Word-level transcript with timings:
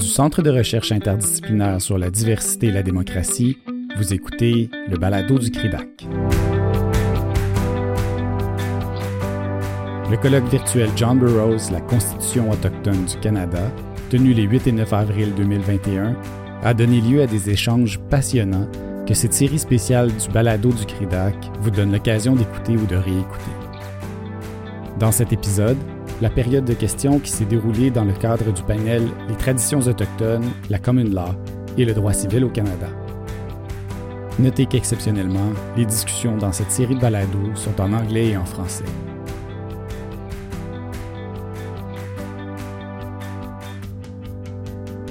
Du 0.00 0.06
Centre 0.06 0.40
de 0.40 0.48
recherche 0.48 0.92
interdisciplinaire 0.92 1.78
sur 1.78 1.98
la 1.98 2.10
diversité 2.10 2.68
et 2.68 2.72
la 2.72 2.82
démocratie, 2.82 3.58
vous 3.98 4.14
écoutez 4.14 4.70
le 4.88 4.96
balado 4.96 5.38
du 5.38 5.50
CRIDAC. 5.50 6.06
Le 10.10 10.16
colloque 10.16 10.48
virtuel 10.48 10.88
John 10.96 11.18
Burroughs, 11.18 11.70
la 11.70 11.82
Constitution 11.82 12.50
autochtone 12.50 13.04
du 13.04 13.16
Canada, 13.18 13.70
tenu 14.08 14.32
les 14.32 14.44
8 14.44 14.68
et 14.68 14.72
9 14.72 14.90
avril 14.90 15.34
2021, 15.36 16.16
a 16.62 16.72
donné 16.72 17.02
lieu 17.02 17.20
à 17.20 17.26
des 17.26 17.50
échanges 17.50 18.00
passionnants 18.08 18.68
que 19.06 19.12
cette 19.12 19.34
série 19.34 19.58
spéciale 19.58 20.10
du 20.16 20.28
balado 20.30 20.72
du 20.72 20.86
CRIDAC 20.86 21.34
vous 21.60 21.70
donne 21.70 21.92
l'occasion 21.92 22.34
d'écouter 22.34 22.72
ou 22.72 22.86
de 22.86 22.96
réécouter. 22.96 23.52
Dans 24.98 25.12
cet 25.12 25.34
épisode, 25.34 25.78
la 26.20 26.28
période 26.28 26.64
de 26.64 26.74
questions 26.74 27.18
qui 27.18 27.30
s'est 27.30 27.46
déroulée 27.46 27.90
dans 27.90 28.04
le 28.04 28.12
cadre 28.12 28.52
du 28.52 28.62
panel 28.62 29.02
Les 29.28 29.36
traditions 29.36 29.80
autochtones, 29.80 30.44
la 30.68 30.78
common 30.78 31.04
law 31.04 31.34
et 31.78 31.84
le 31.84 31.94
droit 31.94 32.12
civil 32.12 32.44
au 32.44 32.50
Canada. 32.50 32.88
Notez 34.38 34.66
qu'exceptionnellement, 34.66 35.52
les 35.76 35.86
discussions 35.86 36.36
dans 36.36 36.52
cette 36.52 36.70
série 36.70 36.94
de 36.94 37.00
balados 37.00 37.54
sont 37.54 37.80
en 37.80 37.92
anglais 37.92 38.28
et 38.28 38.36
en 38.36 38.44
français. 38.44 38.84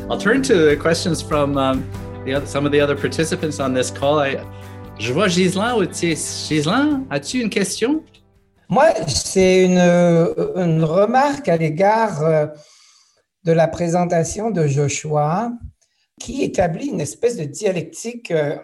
I'll 0.09 0.17
turn 0.17 0.41
to 0.43 0.53
the 0.53 0.75
questions 0.75 1.21
from 1.21 1.57
um, 1.57 1.83
the 2.25 2.33
other, 2.33 2.47
some 2.47 2.65
of 2.65 2.71
the 2.71 2.81
other 2.81 2.95
participants 2.95 3.59
on 3.59 3.73
this 3.73 3.91
call. 3.91 4.23
Je 4.99 5.13
vois 5.13 5.27
Gislain. 5.27 5.75
Gislain, 5.91 7.03
as-tu 7.09 7.41
une 7.41 7.49
question? 7.49 8.03
Moi, 8.71 8.93
c'est 9.07 9.65
une, 9.65 9.79
remarque 10.83 11.49
à 11.49 11.57
l'égard 11.57 12.21
euh, 12.23 12.45
de 13.43 13.51
la 13.51 13.67
présentation 13.67 14.51
de 14.51 14.67
Joshua 14.67 15.51
qui 16.19 16.43
établit 16.43 16.89
une 16.89 17.01
espèce 17.01 17.35
de 17.35 17.45
dialectique 17.45 18.29
euh, 18.29 18.57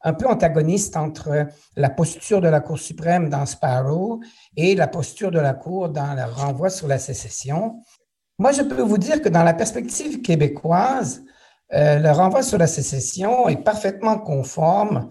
un 0.00 0.14
peu 0.14 0.26
antagoniste 0.26 0.96
entre 0.96 1.46
la 1.76 1.90
posture 1.90 2.40
de 2.40 2.48
la 2.48 2.60
Cour 2.60 2.78
suprême 2.78 3.28
dans 3.28 3.44
Sparrow 3.44 4.20
et 4.56 4.74
la 4.74 4.88
posture 4.88 5.30
de 5.30 5.40
la 5.40 5.52
Cour 5.52 5.90
dans 5.90 6.14
le 6.14 6.24
renvoi 6.24 6.70
sur 6.70 6.88
la 6.88 6.98
sécession. 6.98 7.82
Moi, 8.38 8.52
je 8.52 8.62
peux 8.62 8.80
vous 8.80 8.96
dire 8.96 9.20
que 9.20 9.28
dans 9.28 9.44
la 9.44 9.52
perspective 9.52 10.22
québécoise, 10.22 11.22
euh, 11.74 11.98
le 11.98 12.10
renvoi 12.12 12.42
sur 12.42 12.56
la 12.56 12.66
sécession 12.66 13.46
est 13.50 13.62
parfaitement 13.62 14.18
conforme 14.18 15.10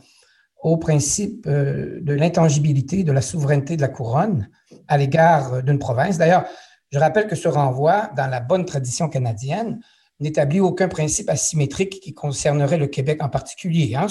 au 0.61 0.77
principe 0.77 1.45
euh, 1.47 1.99
de 2.01 2.13
l'intangibilité 2.13 3.03
de 3.03 3.11
la 3.11 3.21
souveraineté 3.21 3.75
de 3.77 3.81
la 3.81 3.87
couronne 3.87 4.49
à 4.87 4.97
l'égard 4.97 5.63
d'une 5.63 5.79
province. 5.79 6.17
D'ailleurs, 6.17 6.45
je 6.91 6.99
rappelle 6.99 7.27
que 7.27 7.35
ce 7.35 7.47
renvoi, 7.47 8.09
dans 8.15 8.27
la 8.27 8.39
bonne 8.39 8.65
tradition 8.65 9.09
canadienne, 9.09 9.79
n'établit 10.19 10.59
aucun 10.59 10.87
principe 10.87 11.29
asymétrique 11.29 11.99
qui 11.99 12.13
concernerait 12.13 12.77
le 12.77 12.87
Québec 12.87 13.21
en 13.21 13.29
particulier. 13.29 13.95
Hein. 13.95 14.07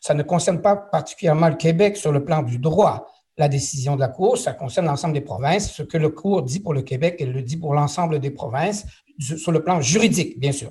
Ça 0.00 0.14
ne 0.14 0.22
concerne 0.22 0.60
pas 0.60 0.76
particulièrement 0.76 1.48
le 1.48 1.54
Québec 1.54 1.96
sur 1.96 2.12
le 2.12 2.24
plan 2.24 2.42
du 2.42 2.58
droit. 2.58 3.06
La 3.38 3.48
décision 3.48 3.94
de 3.94 4.00
la 4.00 4.08
Cour, 4.08 4.36
ça 4.36 4.52
concerne 4.52 4.86
l'ensemble 4.86 5.14
des 5.14 5.20
provinces. 5.20 5.72
Ce 5.72 5.82
que 5.82 5.96
le 5.96 6.08
Cour 6.10 6.42
dit 6.42 6.60
pour 6.60 6.74
le 6.74 6.82
Québec, 6.82 7.16
elle 7.20 7.32
le 7.32 7.42
dit 7.42 7.56
pour 7.56 7.72
l'ensemble 7.72 8.18
des 8.18 8.30
provinces, 8.30 8.84
sur 9.18 9.52
le 9.52 9.62
plan 9.62 9.80
juridique, 9.80 10.38
bien 10.38 10.52
sûr. 10.52 10.70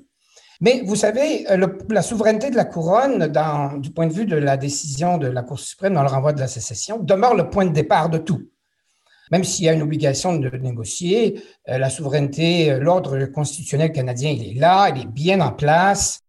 Mais 0.61 0.81
vous 0.85 0.95
savez, 0.95 1.49
euh, 1.51 1.67
la 1.89 2.01
souveraineté 2.01 2.49
de 2.49 2.55
la 2.55 2.65
couronne, 2.65 3.31
du 3.79 3.91
point 3.91 4.07
de 4.07 4.13
vue 4.13 4.25
de 4.25 4.35
la 4.35 4.57
décision 4.57 5.17
de 5.17 5.27
la 5.27 5.43
Cour 5.43 5.59
suprême 5.59 5.93
dans 5.93 6.03
le 6.03 6.09
renvoi 6.09 6.33
de 6.33 6.39
la 6.39 6.47
sécession, 6.47 6.97
demeure 6.97 7.35
le 7.35 7.49
point 7.49 7.65
de 7.65 7.73
départ 7.73 8.09
de 8.09 8.17
tout. 8.17 8.49
Même 9.31 9.43
s'il 9.43 9.65
y 9.65 9.69
a 9.69 9.73
une 9.73 9.81
obligation 9.81 10.35
de 10.35 10.49
négocier, 10.57 11.41
euh, 11.69 11.77
la 11.77 11.89
souveraineté, 11.89 12.71
euh, 12.71 12.79
l'ordre 12.79 13.25
constitutionnel 13.25 13.91
canadien, 13.91 14.31
il 14.31 14.57
est 14.57 14.59
là, 14.59 14.89
il 14.89 15.01
est 15.01 15.07
bien 15.07 15.41
en 15.41 15.51
place, 15.51 16.21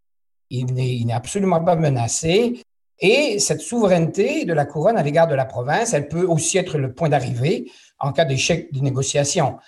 il 0.51 0.67
n'est 0.75 1.13
absolument 1.13 1.63
pas 1.65 1.77
menacé. 1.77 2.63
Et 3.01 3.39
cette 3.39 3.61
souveraineté 3.61 4.45
de 4.45 4.53
la 4.53 4.65
couronne 4.67 4.98
à 4.98 5.03
l'égard 5.03 5.29
de 5.29 5.35
la 5.35 5.45
province, 5.45 5.95
elle 5.95 6.08
peut 6.08 6.25
aussi 6.25 6.58
être 6.58 6.77
le 6.79 6.92
point 6.92 7.08
d'arrivée 7.08 7.70
en 8.01 8.13
cas 8.13 8.25
d'échec 8.25 8.73
des 8.73 8.81
négociations. 8.81 9.58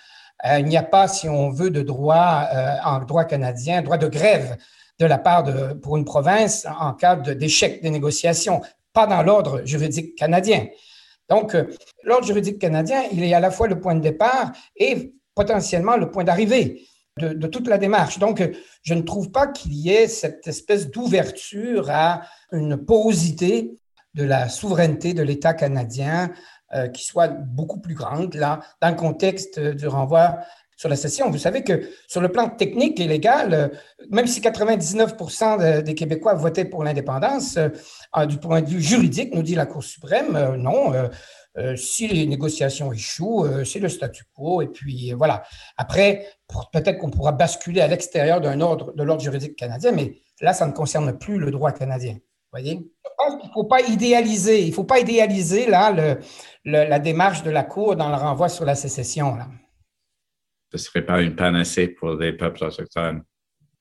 Euh, 0.45 0.59
il 0.59 0.65
n'y 0.65 0.77
a 0.77 0.83
pas, 0.83 1.07
si 1.07 1.29
on 1.29 1.49
veut, 1.49 1.69
de 1.69 1.81
droit 1.81 2.47
euh, 2.53 2.75
en 2.83 2.99
droit 2.99 3.25
canadien, 3.25 3.81
droit 3.81 3.97
de 3.97 4.07
grève 4.07 4.57
de 4.99 5.05
la 5.05 5.17
part 5.17 5.43
de, 5.43 5.73
pour 5.73 5.97
une 5.97 6.05
province 6.05 6.67
en 6.79 6.93
cas 6.93 7.15
d'échec 7.15 7.81
des 7.81 7.89
négociations, 7.89 8.61
pas 8.93 9.07
dans 9.07 9.23
l'ordre 9.23 9.61
juridique 9.65 10.15
canadien. 10.15 10.67
Donc, 11.29 11.55
euh, 11.55 11.65
l'ordre 12.03 12.25
juridique 12.25 12.59
canadien, 12.59 13.03
il 13.11 13.23
est 13.23 13.33
à 13.33 13.39
la 13.39 13.51
fois 13.51 13.67
le 13.67 13.79
point 13.79 13.95
de 13.95 14.01
départ 14.01 14.51
et 14.75 15.13
potentiellement 15.33 15.95
le 15.95 16.11
point 16.11 16.23
d'arrivée 16.23 16.81
de, 17.17 17.29
de, 17.29 17.47
toute 17.47 17.67
la 17.67 17.77
démarche. 17.77 18.19
Donc, 18.19 18.47
je 18.83 18.93
ne 18.93 19.01
trouve 19.01 19.31
pas 19.31 19.47
qu'il 19.47 19.73
y 19.73 19.89
ait 19.91 20.07
cette 20.07 20.47
espèce 20.47 20.89
d'ouverture 20.89 21.89
à 21.89 22.21
une 22.51 22.77
porosité 22.77 23.75
de 24.13 24.23
la 24.23 24.49
souveraineté 24.49 25.13
de 25.13 25.23
l'État 25.23 25.53
canadien 25.53 26.31
euh, 26.73 26.87
qui 26.87 27.03
soit 27.03 27.27
beaucoup 27.27 27.79
plus 27.79 27.95
grande, 27.95 28.33
là, 28.35 28.61
dans 28.81 28.89
le 28.89 28.95
contexte 28.95 29.59
du 29.59 29.87
renvoi 29.87 30.37
sur 30.77 30.87
la 30.87 30.95
session. 30.95 31.29
Vous 31.29 31.37
savez 31.37 31.63
que 31.63 31.89
sur 32.07 32.21
le 32.21 32.29
plan 32.29 32.49
technique 32.49 32.97
et 33.01 33.07
légal, 33.07 33.53
euh, 33.53 33.67
même 34.09 34.25
si 34.25 34.39
99 34.39 35.83
des 35.83 35.93
Québécois 35.95 36.33
votaient 36.33 36.63
pour 36.63 36.85
l'indépendance, 36.85 37.57
euh, 37.57 38.25
du 38.25 38.37
point 38.37 38.61
de 38.61 38.69
vue 38.69 38.81
juridique, 38.81 39.35
nous 39.35 39.43
dit 39.43 39.55
la 39.55 39.65
Cour 39.65 39.83
suprême, 39.83 40.55
non. 40.55 40.93
si 41.75 42.07
les 42.07 42.25
négociations 42.25 42.93
échouent, 42.93 43.45
c'est 43.65 43.79
le 43.79 43.89
statu 43.89 44.23
quo. 44.33 44.61
Et 44.61 44.67
puis 44.67 45.11
voilà. 45.11 45.43
Après, 45.75 46.25
peut-être 46.71 46.99
qu'on 46.99 47.11
pourra 47.11 47.33
basculer 47.33 47.81
à 47.81 47.87
l'extérieur 47.87 48.39
d'un 48.39 48.61
ordre 48.61 48.93
de 48.93 49.03
l'ordre 49.03 49.21
juridique 49.21 49.57
canadien, 49.57 49.91
mais 49.91 50.15
là, 50.39 50.53
ça 50.53 50.65
ne 50.65 50.71
concerne 50.71 51.17
plus 51.17 51.37
le 51.37 51.51
droit 51.51 51.71
canadien. 51.73 52.17
Voyez? 52.51 52.91
Je 53.05 53.09
pense 53.17 53.39
qu'il 53.39 53.49
ne 53.49 53.53
faut 53.53 53.63
pas 53.63 53.81
idéaliser. 53.81 54.63
Il 54.63 54.73
faut 54.73 54.83
pas 54.83 54.99
idéaliser 54.99 55.67
là 55.67 55.91
le, 55.91 56.19
la 56.65 56.99
démarche 56.99 57.43
de 57.43 57.51
la 57.51 57.63
Cour 57.63 57.95
dans 57.95 58.09
le 58.09 58.15
renvoi 58.15 58.49
sur 58.49 58.65
la 58.65 58.75
sécession. 58.75 59.35
Là. 59.35 59.47
Ce 60.71 60.77
ne 60.77 60.79
serait 60.79 61.05
pas 61.05 61.21
une 61.21 61.35
panacée 61.35 61.87
pour 61.87 62.13
les 62.13 62.33
peuples 62.33 62.63
autochtones. 62.63 63.23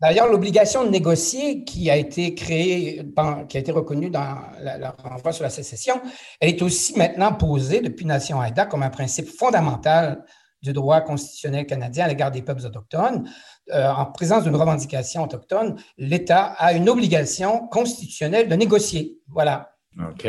D'ailleurs, 0.00 0.28
l'obligation 0.28 0.84
de 0.84 0.88
négocier 0.88 1.62
qui 1.64 1.90
a 1.90 1.96
été 1.96 2.34
créée, 2.34 3.02
qui 3.48 3.56
a 3.58 3.60
été 3.60 3.70
reconnue 3.70 4.08
dans 4.08 4.38
le 4.58 5.08
renvoi 5.08 5.30
sur 5.32 5.42
la 5.42 5.50
sécession, 5.50 6.00
elle 6.40 6.48
est 6.48 6.62
aussi 6.62 6.96
maintenant 6.96 7.34
posée 7.34 7.82
depuis 7.82 8.06
Nation 8.06 8.40
Haïda 8.40 8.64
comme 8.64 8.82
un 8.82 8.88
principe 8.88 9.28
fondamental 9.28 10.24
du 10.62 10.72
droit 10.72 11.02
constitutionnel 11.02 11.66
canadien 11.66 12.06
à 12.06 12.08
l'égard 12.08 12.30
des 12.30 12.40
peuples 12.40 12.64
autochtones. 12.64 13.28
Euh, 13.72 13.88
en 13.88 14.06
présence 14.06 14.44
d'une 14.44 14.56
revendication 14.56 15.24
autochtone, 15.24 15.76
l'État 15.98 16.54
a 16.58 16.72
une 16.72 16.88
obligation 16.88 17.68
constitutionnelle 17.68 18.48
de 18.48 18.54
négocier. 18.54 19.18
Voilà. 19.28 19.76
OK. 19.98 20.26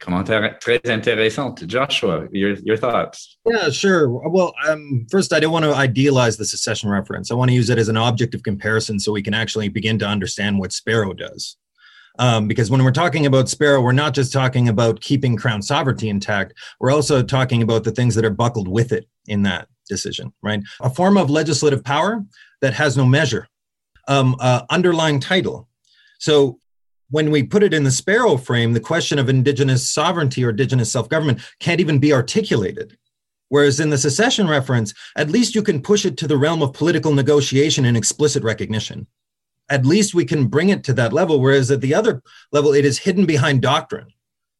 Commentaire 0.00 0.58
très 0.58 0.80
intéressant. 0.86 1.54
Joshua, 1.66 2.26
your, 2.32 2.56
your 2.64 2.76
thoughts? 2.76 3.38
Yeah, 3.46 3.70
sure. 3.70 4.08
Well, 4.08 4.52
um, 4.68 5.06
first, 5.08 5.32
I 5.32 5.38
don't 5.38 5.52
want 5.52 5.64
to 5.64 5.72
idealize 5.72 6.36
the 6.36 6.44
secession 6.44 6.90
reference. 6.90 7.30
I 7.30 7.34
want 7.34 7.50
to 7.50 7.54
use 7.54 7.70
it 7.70 7.78
as 7.78 7.88
an 7.88 7.96
objective 7.96 8.42
comparison 8.42 8.98
so 8.98 9.12
we 9.12 9.22
can 9.22 9.34
actually 9.34 9.68
begin 9.68 9.98
to 10.00 10.06
understand 10.06 10.58
what 10.58 10.72
Sparrow 10.72 11.12
does. 11.12 11.56
Um, 12.18 12.48
because 12.48 12.70
when 12.70 12.82
we're 12.82 12.90
talking 12.90 13.26
about 13.26 13.48
Sparrow, 13.48 13.80
we're 13.80 13.92
not 13.92 14.14
just 14.14 14.32
talking 14.32 14.68
about 14.68 15.00
keeping 15.00 15.36
crown 15.36 15.62
sovereignty 15.62 16.08
intact, 16.08 16.54
we're 16.80 16.92
also 16.92 17.22
talking 17.22 17.62
about 17.62 17.84
the 17.84 17.90
things 17.92 18.14
that 18.16 18.24
are 18.24 18.30
buckled 18.30 18.68
with 18.68 18.92
it 18.92 19.08
in 19.26 19.42
that 19.42 19.68
decision, 19.88 20.32
right? 20.42 20.62
A 20.80 20.90
form 20.90 21.16
of 21.16 21.30
legislative 21.30 21.84
power 21.84 22.24
that 22.60 22.74
has 22.74 22.96
no 22.96 23.04
measure, 23.04 23.48
um, 24.08 24.36
uh, 24.40 24.62
underlying 24.70 25.20
title. 25.20 25.68
So 26.18 26.58
when 27.10 27.30
we 27.30 27.42
put 27.42 27.62
it 27.62 27.74
in 27.74 27.84
the 27.84 27.90
sparrow 27.90 28.36
frame, 28.36 28.72
the 28.72 28.80
question 28.80 29.18
of 29.18 29.28
indigenous 29.28 29.88
sovereignty 29.90 30.44
or 30.44 30.50
indigenous 30.50 30.90
self 30.90 31.08
government 31.08 31.40
can't 31.60 31.80
even 31.80 31.98
be 31.98 32.12
articulated. 32.12 32.96
Whereas 33.48 33.78
in 33.78 33.90
the 33.90 33.98
secession 33.98 34.48
reference, 34.48 34.94
at 35.16 35.30
least 35.30 35.54
you 35.54 35.62
can 35.62 35.82
push 35.82 36.04
it 36.04 36.16
to 36.16 36.26
the 36.26 36.36
realm 36.36 36.62
of 36.62 36.72
political 36.72 37.12
negotiation 37.12 37.84
and 37.84 37.96
explicit 37.96 38.42
recognition. 38.42 39.06
At 39.70 39.86
least 39.86 40.14
we 40.14 40.24
can 40.24 40.46
bring 40.46 40.70
it 40.70 40.82
to 40.84 40.92
that 40.94 41.12
level. 41.12 41.40
Whereas 41.40 41.70
at 41.70 41.80
the 41.80 41.94
other 41.94 42.22
level, 42.52 42.72
it 42.72 42.84
is 42.84 42.98
hidden 42.98 43.26
behind 43.26 43.62
doctrine, 43.62 44.08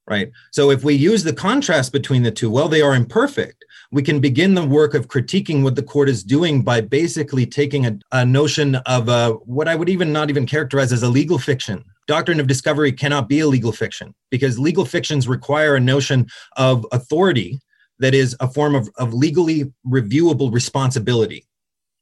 right? 0.07 0.31
So 0.53 0.71
if 0.71 0.85
we 0.85 0.95
use 0.95 1.23
the 1.25 1.33
contrast 1.33 1.93
between 1.93 2.23
the 2.23 2.31
two, 2.31 2.51
well, 2.51 2.69
they 2.69 2.83
are 2.83 2.95
imperfect. 2.95 3.65
We 3.91 4.03
can 4.03 4.21
begin 4.21 4.55
the 4.55 4.67
work 4.67 4.95
of 4.95 5.09
critiquing 5.09 5.63
what 5.63 5.77
the 5.77 5.83
court 5.83 6.09
is 6.09 6.25
doing 6.25 6.63
by 6.63 6.81
basically 6.81 7.47
taking 7.47 7.87
a, 7.87 7.99
a 8.13 8.27
notion 8.27 8.77
of 8.77 9.09
uh, 9.09 9.33
what 9.45 9.69
I 9.69 9.75
would 9.75 9.89
even 9.89 10.13
not 10.13 10.31
even 10.31 10.47
characterize 10.47 10.93
as 10.93 11.03
a 11.03 11.09
legal 11.09 11.39
fiction 11.39 11.85
doctrine 12.07 12.41
of 12.41 12.47
discovery 12.47 12.93
cannot 12.93 13.29
be 13.29 13.41
a 13.41 13.47
legal 13.47 13.73
fiction 13.73 14.15
because 14.31 14.59
legal 14.59 14.85
fictions 14.85 15.29
require 15.29 15.77
a 15.77 15.81
notion 15.81 16.27
of 16.57 16.87
authority 16.93 17.59
that 17.99 18.15
is 18.15 18.37
a 18.41 18.51
form 18.51 18.75
of, 18.75 18.89
of 18.99 19.15
legally 19.15 19.73
reviewable 19.87 20.53
responsibility, 20.53 21.47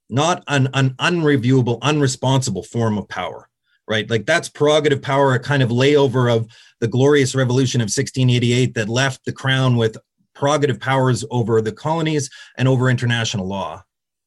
not 0.08 0.42
an, 0.48 0.68
an 0.74 0.90
unreviewable, 0.94 1.78
unresponsible 1.80 2.66
form 2.66 2.98
of 2.98 3.08
power, 3.08 3.48
right? 3.92 4.08
Like 4.08 4.24
that's 4.24 4.48
prerogative 4.48 5.02
power, 5.02 5.34
a 5.34 5.38
kind 5.38 5.62
of 5.62 5.68
layover 5.68 6.34
of 6.34 6.48
the 6.80 6.88
glorious 6.88 7.34
revolution 7.34 7.80
of 7.82 7.92
1688 7.92 8.72
that 8.74 8.88
left 8.88 9.26
the 9.26 9.32
crown 9.32 9.76
with 9.76 9.98
prerogative 10.34 10.80
powers 10.80 11.26
over 11.30 11.60
the 11.60 11.72
colonies 11.72 12.30
and 12.56 12.66
over 12.66 12.88
international 12.88 13.46
law, 13.46 13.84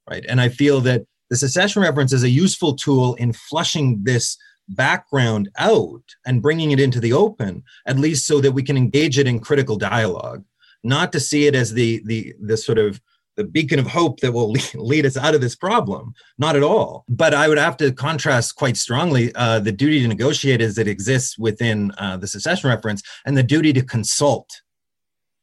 right? 0.09 0.23
And 0.29 0.39
I 0.39 0.49
feel 0.49 0.81
that 0.81 1.01
The 1.29 1.35
secession 1.37 1.81
reference 1.81 2.13
is 2.13 2.23
a 2.23 2.29
useful 2.29 2.75
tool 2.75 3.15
in 3.15 3.33
flushing 3.33 4.03
this 4.03 4.37
background 4.69 5.49
out 5.57 6.03
and 6.25 6.41
bringing 6.41 6.71
it 6.71 6.79
into 6.79 6.99
the 6.99 7.13
open, 7.13 7.63
at 7.85 7.99
least 7.99 8.25
so 8.25 8.41
that 8.41 8.51
we 8.51 8.63
can 8.63 8.77
engage 8.77 9.17
it 9.17 9.27
in 9.27 9.39
critical 9.39 9.75
dialogue, 9.75 10.43
not 10.83 11.11
to 11.13 11.19
see 11.19 11.47
it 11.47 11.55
as 11.55 11.73
the 11.73 12.01
the 12.05 12.33
the 12.39 12.57
sort 12.57 12.77
of 12.77 13.01
the 13.35 13.43
beacon 13.43 13.79
of 13.79 13.87
hope 13.87 14.19
that 14.19 14.31
will 14.31 14.51
lead 14.73 15.05
us 15.05 15.17
out 15.17 15.35
of 15.35 15.41
this 15.41 15.55
problem. 15.55 16.13
Not 16.37 16.55
at 16.55 16.63
all. 16.63 17.05
But 17.07 17.33
I 17.33 17.47
would 17.47 17.57
have 17.57 17.77
to 17.77 17.91
contrast 17.91 18.55
quite 18.55 18.77
strongly 18.77 19.33
uh, 19.35 19.59
the 19.59 19.71
duty 19.71 20.01
to 20.01 20.07
negotiate 20.07 20.61
as 20.61 20.77
it 20.77 20.87
exists 20.87 21.37
within 21.37 21.91
uh, 21.97 22.17
the 22.17 22.27
secession 22.27 22.69
reference 22.69 23.03
and 23.25 23.37
the 23.37 23.43
duty 23.43 23.73
to 23.73 23.81
consult, 23.81 24.61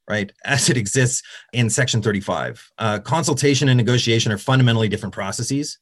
right, 0.08 0.32
as 0.44 0.68
it 0.70 0.76
exists 0.76 1.22
in 1.52 1.70
Section 1.70 2.02
35. 2.02 2.70
Uh, 2.78 2.98
consultation 3.00 3.68
and 3.68 3.76
negotiation 3.76 4.32
are 4.32 4.38
fundamentally 4.38 4.88
different 4.88 5.14
processes, 5.14 5.78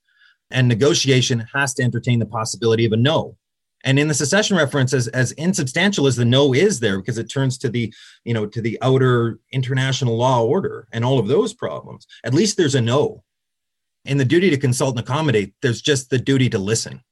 and 0.51 0.67
negotiation 0.67 1.47
has 1.55 1.75
to 1.75 1.83
entertain 1.83 2.19
the 2.19 2.27
possibility 2.27 2.85
of 2.85 2.93
a 2.93 2.97
no 2.97 3.37
and 3.85 3.99
in 3.99 4.09
the 4.09 4.15
secession 4.15 4.57
reference 4.57 4.93
as, 4.93 5.09
as 5.09 5.33
insubstantial 5.33 6.07
as 6.07 6.17
the 6.17 6.25
no 6.25 6.53
is 6.55 6.81
there 6.81 6.99
because 6.99 7.19
it 7.19 7.31
turns 7.31 7.59
to 7.59 7.69
the 7.69 7.93
you 8.25 8.35
know 8.35 8.47
to 8.47 8.61
the 8.61 8.79
outer 8.83 9.39
international 9.53 10.17
law 10.17 10.45
order 10.45 10.87
and 10.93 11.05
all 11.05 11.19
of 11.19 11.29
those 11.29 11.55
problems 11.55 12.07
at 12.25 12.35
least 12.35 12.57
there's 12.57 12.75
a 12.75 12.81
no. 12.81 13.23
In 14.07 14.17
the 14.17 14.25
duty 14.25 14.49
to 14.49 14.57
consult 14.57 14.97
and 14.97 15.07
accommodate 15.07 15.55
there's 15.61 15.83
just 15.83 16.09
the 16.09 16.19
duty 16.19 16.49
to 16.51 16.59
listen. 16.59 17.03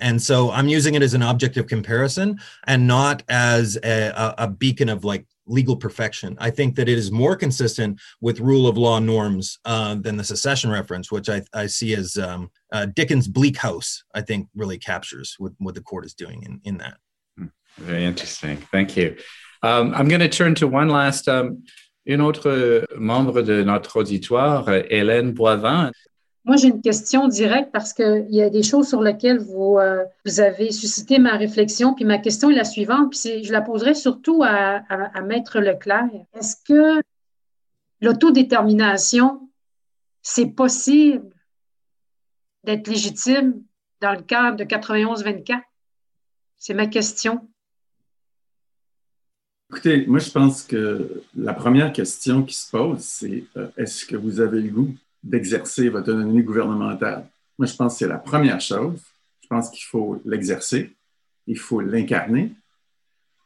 And 0.00 0.20
so 0.20 0.50
i'm 0.50 0.68
using 0.68 0.94
it 0.94 1.02
as 1.02 1.14
an 1.14 1.22
object 1.22 1.56
of 1.56 1.66
comparison 1.66 2.38
and 2.66 2.86
not 2.86 3.22
as 3.28 3.78
a, 3.82 4.34
a 4.38 4.48
beacon 4.48 4.88
of 4.88 5.04
like 5.04 5.26
legal 5.46 5.76
perfection. 5.76 6.36
I 6.40 6.50
think 6.50 6.76
that 6.76 6.88
it 6.88 6.98
is 6.98 7.10
more 7.10 7.36
consistent 7.36 8.00
with 8.20 8.40
rule 8.40 8.66
of 8.66 8.76
law 8.76 8.98
norms 8.98 9.58
uh, 9.64 9.94
than 9.94 10.16
the 10.16 10.24
secession 10.24 10.70
reference, 10.70 11.10
which 11.10 11.28
I, 11.28 11.42
I 11.54 11.66
see 11.66 11.94
as 11.94 12.16
um, 12.16 12.50
uh, 12.72 12.86
Dickens' 12.86 13.28
Bleak 13.28 13.56
House, 13.56 14.04
I 14.14 14.22
think 14.22 14.48
really 14.54 14.78
captures 14.78 15.36
what, 15.38 15.52
what 15.58 15.74
the 15.74 15.82
court 15.82 16.04
is 16.04 16.14
doing 16.14 16.42
in, 16.42 16.60
in 16.64 16.78
that. 16.78 16.96
Hmm. 17.38 17.46
Very 17.78 18.04
interesting. 18.04 18.58
Thank 18.72 18.96
you. 18.96 19.16
Um, 19.62 19.94
I'm 19.94 20.08
going 20.08 20.20
to 20.20 20.28
turn 20.28 20.54
to 20.56 20.68
one 20.68 20.88
last, 20.88 21.28
um, 21.28 21.64
une 22.06 22.20
autre 22.20 22.86
membre 22.96 23.42
de 23.42 23.64
notre 23.64 23.96
auditoire, 23.96 24.64
Hélène 24.66 25.34
Boivin. 25.34 25.90
Moi, 26.46 26.54
j'ai 26.56 26.68
une 26.68 26.80
question 26.80 27.26
directe 27.26 27.72
parce 27.72 27.92
qu'il 27.92 28.28
y 28.30 28.40
a 28.40 28.48
des 28.50 28.62
choses 28.62 28.88
sur 28.88 29.02
lesquelles 29.02 29.40
vous, 29.40 29.78
euh, 29.78 30.04
vous 30.24 30.38
avez 30.38 30.70
suscité 30.70 31.18
ma 31.18 31.36
réflexion. 31.36 31.92
Puis 31.92 32.04
ma 32.04 32.18
question 32.18 32.50
est 32.50 32.54
la 32.54 32.64
suivante, 32.64 33.10
puis 33.10 33.42
je 33.42 33.52
la 33.52 33.60
poserai 33.60 33.94
surtout 33.94 34.44
à, 34.44 34.76
à, 34.88 35.20
Maître 35.22 35.58
Leclerc. 35.58 36.08
Est-ce 36.34 36.54
que 36.64 37.02
l'autodétermination, 38.00 39.50
c'est 40.22 40.46
possible 40.46 41.28
d'être 42.62 42.86
légitime 42.86 43.60
dans 44.00 44.12
le 44.12 44.22
cadre 44.22 44.56
de 44.56 44.64
91-24? 44.64 45.60
C'est 46.58 46.74
ma 46.74 46.86
question. 46.86 47.40
Écoutez, 49.72 50.06
moi, 50.06 50.20
je 50.20 50.30
pense 50.30 50.62
que 50.62 51.24
la 51.34 51.54
première 51.54 51.92
question 51.92 52.44
qui 52.44 52.54
se 52.54 52.70
pose, 52.70 53.00
c'est 53.00 53.42
euh, 53.56 53.66
est-ce 53.76 54.06
que 54.06 54.14
vous 54.14 54.38
avez 54.38 54.60
le 54.60 54.70
goût 54.70 54.94
d'exercer 55.26 55.88
votre 55.88 56.10
autonomie 56.12 56.42
gouvernementale. 56.42 57.28
Moi, 57.58 57.66
je 57.66 57.74
pense 57.74 57.94
que 57.94 57.98
c'est 58.00 58.08
la 58.08 58.18
première 58.18 58.60
chose. 58.60 59.00
Je 59.42 59.48
pense 59.48 59.70
qu'il 59.70 59.84
faut 59.84 60.20
l'exercer, 60.24 60.92
il 61.46 61.58
faut 61.58 61.80
l'incarner. 61.80 62.52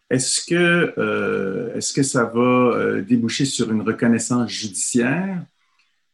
Est-ce 0.08 0.44
que, 0.44 0.94
euh, 0.98 1.74
est 1.76 1.94
que 1.94 2.02
ça 2.02 2.24
va 2.24 2.40
euh, 2.40 3.02
déboucher 3.02 3.44
sur 3.44 3.70
une 3.70 3.82
reconnaissance 3.82 4.50
judiciaire? 4.50 5.44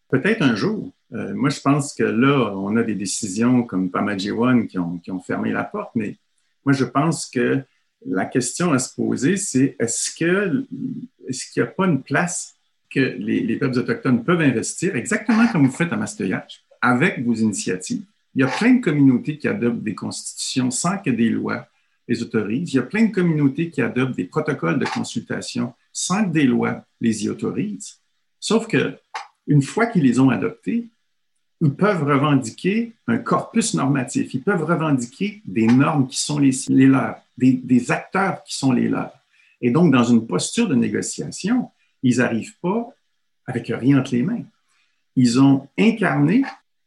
Peut-être 0.08 0.42
un 0.42 0.54
jour. 0.54 0.92
Euh, 1.12 1.34
moi, 1.34 1.50
je 1.50 1.60
pense 1.60 1.94
que 1.94 2.02
là, 2.02 2.52
on 2.54 2.76
a 2.76 2.82
des 2.82 2.94
décisions 2.94 3.62
comme 3.62 3.90
Pamajiwan 3.90 4.66
qui 4.66 4.78
ont, 4.78 4.98
qui 4.98 5.10
ont 5.10 5.20
fermé 5.20 5.52
la 5.52 5.64
porte, 5.64 5.92
mais 5.94 6.16
moi, 6.64 6.72
je 6.72 6.84
pense 6.84 7.26
que 7.26 7.62
la 8.04 8.26
question 8.26 8.72
à 8.72 8.78
se 8.78 8.94
poser, 8.94 9.36
c'est 9.36 9.76
est-ce 9.78 10.10
que 10.14 10.66
est-ce 11.28 11.50
qu'il 11.50 11.62
n'y 11.62 11.68
a 11.68 11.72
pas 11.72 11.86
une 11.86 12.02
place 12.02 12.55
que 12.96 13.16
les, 13.18 13.56
peuples 13.56 13.78
autochtones 13.78 14.24
peuvent 14.24 14.40
investir, 14.40 14.96
exactement 14.96 15.46
comme 15.48 15.66
vous 15.66 15.72
faites 15.72 15.92
à 15.92 15.96
Mastoyage, 15.96 16.64
avec 16.80 17.22
vos 17.22 17.34
initiatives. 17.34 18.04
Il 18.34 18.40
y 18.40 18.44
a 18.44 18.48
plein 18.48 18.76
de 18.76 18.80
communautés 18.80 19.36
qui 19.36 19.48
adoptent 19.48 19.82
des 19.82 19.94
constitutions 19.94 20.70
sans 20.70 20.96
que 20.96 21.10
des 21.10 21.28
lois 21.28 21.68
les 22.08 22.22
autorisent. 22.22 22.72
Il 22.72 22.76
y 22.76 22.78
a 22.78 22.84
plein 22.84 23.04
de 23.04 23.12
communautés 23.12 23.68
qui 23.68 23.82
adoptent 23.82 24.16
des 24.16 24.24
protocoles 24.24 24.78
de 24.78 24.86
consultation 24.86 25.74
sans 25.92 26.24
que 26.24 26.30
des 26.30 26.44
lois 26.44 26.86
les 27.02 27.26
y 27.26 27.28
autorisent. 27.28 28.00
Sauf 28.40 28.66
que 28.66 28.96
une 29.46 29.60
fois 29.60 29.86
qu'ils 29.86 30.04
les 30.04 30.18
ont 30.18 30.30
adoptés, 30.30 30.88
ils 31.60 31.74
peuvent 31.74 32.02
revendiquer 32.02 32.94
un 33.06 33.18
corpus 33.18 33.74
normatif. 33.74 34.32
Ils 34.32 34.42
peuvent 34.42 34.64
revendiquer 34.64 35.42
des 35.44 35.66
normes 35.66 36.08
qui 36.08 36.18
sont 36.18 36.38
les, 36.38 36.52
leurs, 36.86 37.16
des, 37.36 37.52
des 37.52 37.90
acteurs 37.90 38.42
qui 38.44 38.56
sont 38.56 38.72
les 38.72 38.88
leurs. 38.88 39.12
Et 39.60 39.70
donc, 39.70 39.92
dans 39.92 40.04
une 40.04 40.26
posture 40.26 40.68
de 40.68 40.74
négociation, 40.74 41.70
ils 42.02 42.18
n'arrivent 42.18 42.58
pas 42.60 42.88
avec 43.46 43.68
rien 43.68 43.98
entre 43.98 44.14
les 44.14 44.22
mains. 44.22 44.44
Ils 45.14 45.40
ont 45.40 45.68
incarné 45.78 46.42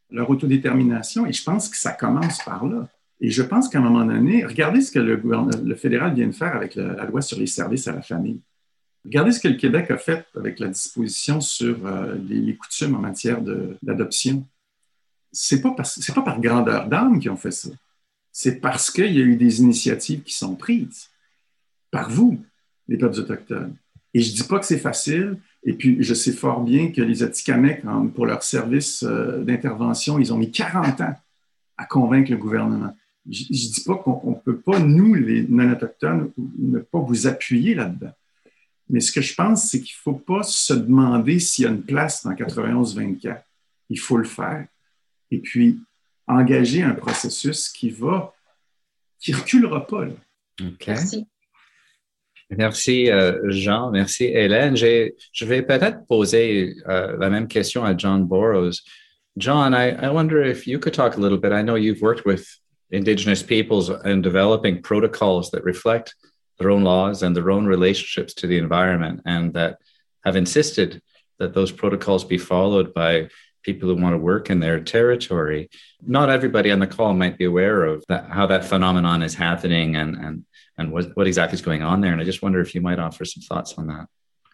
leur 0.09 0.29
autodétermination 0.29 1.25
et 1.25 1.33
je 1.33 1.43
pense 1.43 1.69
que 1.69 1.77
ça 1.77 1.91
commence 1.91 2.43
par 2.43 2.65
là. 2.65 2.87
Et 3.21 3.29
je 3.29 3.43
pense 3.43 3.67
qu'à 3.67 3.79
un 3.79 3.81
moment 3.81 4.05
donné, 4.05 4.45
regardez 4.45 4.81
ce 4.81 4.91
que 4.91 4.99
le, 4.99 5.75
fédéral 5.75 6.13
vient 6.13 6.27
de 6.27 6.31
faire 6.31 6.55
avec 6.55 6.75
la, 6.75 7.05
loi 7.05 7.21
sur 7.21 7.37
les 7.37 7.47
services 7.47 7.87
à 7.87 7.93
la 7.93 8.01
famille. 8.01 8.39
Regardez 9.03 9.31
ce 9.31 9.39
que 9.39 9.47
le 9.47 9.55
Québec 9.55 9.91
a 9.91 9.97
fait 9.97 10.25
avec 10.35 10.59
la 10.59 10.67
disposition 10.67 11.41
sur 11.41 11.85
euh, 11.85 12.15
les, 12.27 12.55
coutumes 12.55 12.95
en 12.95 12.99
matière 12.99 13.41
d'adoption. 13.81 14.45
Ce 15.31 15.55
n'est 15.55 15.61
pas, 15.61 15.71
pas 15.71 16.21
par 16.21 16.39
grandeur 16.39 16.87
d'âme 16.87 17.19
qu'ils 17.19 17.31
ont 17.31 17.37
fait 17.37 17.51
ça. 17.51 17.69
C'est 18.31 18.59
parce 18.59 18.89
qu'il 18.89 19.13
y 19.13 19.21
a 19.21 19.25
eu 19.25 19.35
des 19.35 19.59
initiatives 19.59 20.23
qui 20.23 20.33
sont 20.33 20.55
prises 20.55 21.09
par 21.91 22.09
vous, 22.09 22.39
les 22.87 22.97
peuples 22.97 23.19
autochtones. 23.19 23.75
Et 24.13 24.21
je 24.21 24.33
dis 24.33 24.43
pas 24.43 24.59
que 24.59 24.65
c'est 24.65 24.79
facile. 24.79 25.39
Et 25.63 25.73
puis, 25.73 25.97
je 25.99 26.13
sais 26.13 26.31
fort 26.31 26.61
bien 26.61 26.91
que 26.91 27.01
les 27.01 27.21
Atikamekw, 27.23 27.81
pour 28.15 28.25
leur 28.25 28.43
service 28.43 29.03
euh, 29.03 29.43
d'intervention, 29.43 30.19
ils 30.19 30.33
ont 30.33 30.37
mis 30.37 30.51
40 30.51 31.01
ans 31.01 31.15
à 31.77 31.85
convaincre 31.85 32.31
le 32.31 32.37
gouvernement. 32.37 32.95
Je 33.29 33.43
ne 33.43 33.73
dis 33.73 33.83
pas 33.85 33.95
qu'on 33.95 34.31
ne 34.31 34.35
peut 34.35 34.57
pas, 34.57 34.79
nous, 34.79 35.13
les 35.13 35.45
non-autochtones, 35.47 36.31
ne 36.57 36.79
pas 36.79 36.99
vous 36.99 37.27
appuyer 37.27 37.75
là-dedans. 37.75 38.11
Mais 38.89 39.01
ce 39.01 39.11
que 39.11 39.21
je 39.21 39.35
pense, 39.35 39.69
c'est 39.69 39.79
qu'il 39.81 39.95
ne 39.97 40.01
faut 40.01 40.19
pas 40.19 40.41
se 40.41 40.73
demander 40.73 41.39
s'il 41.39 41.65
y 41.65 41.67
a 41.67 41.71
une 41.71 41.83
place 41.83 42.23
dans 42.23 42.31
91-24. 42.31 43.43
Il 43.89 43.99
faut 43.99 44.17
le 44.17 44.23
faire. 44.23 44.65
Et 45.29 45.37
puis, 45.37 45.79
engager 46.27 46.81
un 46.81 46.95
processus 46.95 47.69
qui 47.69 47.91
va, 47.91 48.33
qui 49.19 49.33
reculera 49.33 49.85
pas. 49.85 50.05
Là. 50.05 50.13
Merci. 50.87 51.27
Merci 52.49 53.11
euh, 53.11 53.51
Jean, 53.51 53.91
merci 53.91 54.25
Hélène. 54.25 54.75
Je 54.75 55.45
vais 55.45 55.61
peut-être 55.61 56.05
poser 56.07 56.73
uh, 56.87 57.15
la 57.19 57.29
même 57.29 57.47
question 57.47 57.83
à 57.83 57.95
John 57.95 58.25
Borrows. 58.25 58.81
John, 59.37 59.73
I, 59.73 59.91
I 59.91 60.09
wonder 60.09 60.41
if 60.41 60.65
you 60.65 60.79
could 60.79 60.93
talk 60.93 61.15
a 61.15 61.19
little 61.19 61.37
bit. 61.37 61.51
I 61.51 61.61
know 61.61 61.75
you've 61.75 62.01
worked 62.01 62.25
with 62.25 62.47
Indigenous 62.91 63.43
peoples 63.43 63.91
in 64.03 64.21
developing 64.21 64.81
protocols 64.81 65.51
that 65.51 65.63
reflect 65.63 66.15
their 66.57 66.71
own 66.71 66.83
laws 66.83 67.21
and 67.21 67.35
their 67.35 67.51
own 67.51 67.67
relationships 67.67 68.33
to 68.33 68.47
the 68.47 68.57
environment, 68.57 69.21
and 69.25 69.53
that 69.53 69.77
have 70.25 70.35
insisted 70.35 71.01
that 71.37 71.53
those 71.53 71.71
protocols 71.71 72.23
be 72.23 72.37
followed 72.37 72.93
by 72.93 73.29
people 73.63 73.89
who 73.89 74.01
want 74.01 74.13
to 74.13 74.17
work 74.17 74.49
in 74.49 74.59
their 74.59 74.79
territory. 74.79 75.69
Not 76.05 76.29
everybody 76.29 76.71
on 76.71 76.79
the 76.79 76.87
call 76.87 77.13
might 77.13 77.37
be 77.37 77.45
aware 77.45 77.83
of 77.83 78.03
that, 78.07 78.29
how 78.29 78.45
that 78.47 78.65
phenomenon 78.65 79.23
is 79.23 79.35
happening 79.35 79.95
and, 79.95 80.15
and 80.15 80.45
and 80.79 80.91
what, 80.93 81.15
what 81.15 81.27
exactly 81.27 81.55
is 81.55 81.61
going 81.61 81.83
on 81.83 82.01
there. 82.01 82.13
And 82.13 82.21
I 82.21 82.23
just 82.23 82.41
wonder 82.41 82.61
if 82.61 82.73
you 82.73 82.81
might 82.81 82.99
offer 82.99 83.25
some 83.25 83.43
thoughts 83.43 83.73
on 83.77 83.87
that. 83.87 84.07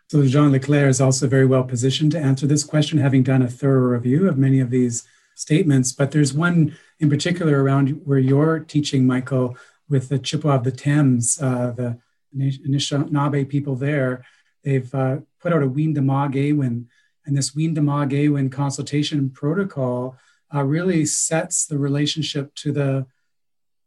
So 0.09 0.25
Jean 0.25 0.51
Leclerc 0.51 0.89
is 0.89 1.00
also 1.00 1.27
very 1.27 1.45
well 1.45 1.63
positioned 1.63 2.12
to 2.13 2.19
answer 2.19 2.47
this 2.47 2.63
question, 2.63 2.97
having 2.97 3.24
done 3.24 3.41
a 3.41 3.47
thorough 3.47 3.91
review 3.93 4.27
of 4.27 4.38
many 4.38 4.59
of 4.59 4.71
these 4.71 5.07
statements. 5.35 5.91
But 5.91 6.12
there's 6.12 6.33
one 6.33 6.75
in 7.00 7.09
particular 7.09 7.63
around 7.63 7.89
where 8.05 8.19
you're 8.19 8.59
teaching, 8.59 9.05
Michael, 9.05 9.57
with 9.88 10.09
the 10.09 10.19
Chippewa 10.19 10.55
of 10.55 10.63
the 10.63 10.71
Thames, 10.71 11.39
uh, 11.41 11.74
the 11.75 12.00
Anishinaabe 12.35 13.47
people 13.47 13.75
there. 13.75 14.25
They've 14.63 14.93
uh, 14.95 15.17
put 15.39 15.53
out 15.53 15.63
a 15.63 15.67
Wiindmaagewin, 15.67 16.85
and 17.25 17.38
this 17.38 17.51
Wiindmaagewin 17.51 18.51
consultation 18.51 19.29
protocol 19.29 20.17
uh, 20.53 20.63
really 20.63 21.05
sets 21.05 21.65
the 21.65 21.77
relationship 21.77 22.53
to 22.55 22.72
the 22.72 23.05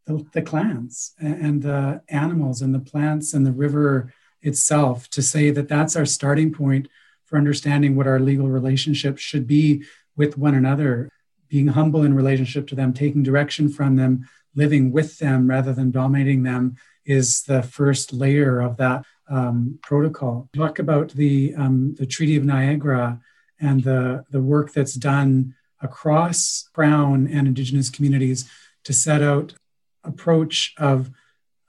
the, 0.06 0.26
the 0.32 0.42
clans 0.42 1.12
and 1.20 1.62
the 1.62 2.00
animals 2.08 2.62
and 2.62 2.74
the 2.74 2.78
plants 2.78 3.34
and 3.34 3.44
the 3.44 3.52
river 3.52 4.10
itself 4.40 5.08
to 5.10 5.20
say 5.20 5.50
that 5.50 5.68
that's 5.68 5.96
our 5.96 6.06
starting 6.06 6.50
point 6.50 6.88
for 7.26 7.36
understanding 7.36 7.94
what 7.94 8.06
our 8.06 8.18
legal 8.18 8.48
relationship 8.48 9.18
should 9.18 9.46
be 9.46 9.84
with 10.16 10.38
one 10.38 10.54
another, 10.54 11.10
being 11.48 11.68
humble 11.68 12.02
in 12.02 12.14
relationship 12.14 12.66
to 12.68 12.74
them, 12.74 12.94
taking 12.94 13.22
direction 13.22 13.68
from 13.68 13.96
them, 13.96 14.26
living 14.54 14.92
with 14.92 15.18
them 15.18 15.46
rather 15.46 15.74
than 15.74 15.90
dominating 15.90 16.42
them 16.42 16.76
is 17.04 17.42
the 17.42 17.62
first 17.62 18.12
layer 18.12 18.60
of 18.60 18.78
that 18.78 19.04
um, 19.28 19.78
protocol. 19.82 20.48
Talk 20.54 20.78
about 20.78 21.10
the 21.10 21.54
um, 21.56 21.94
the 21.94 22.06
Treaty 22.06 22.36
of 22.36 22.44
Niagara 22.44 23.20
and 23.60 23.82
the 23.82 24.24
the 24.30 24.40
work 24.40 24.72
that's 24.72 24.94
done 24.94 25.54
across 25.80 26.68
Crown 26.72 27.28
and 27.28 27.46
Indigenous 27.46 27.90
communities 27.90 28.50
to 28.84 28.92
set 28.92 29.22
out 29.22 29.54
approach 30.04 30.74
of 30.78 31.10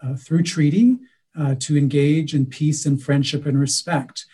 uh, 0.02 0.16
through 0.16 0.44
treaty 0.44 0.98
uh, 1.38 1.56
to 1.60 1.78
engage 1.78 2.34
in 2.34 2.46
peace 2.46 2.86
and 2.86 3.02
friendship 3.02 3.46
and 3.46 3.60
respect. 3.60 4.26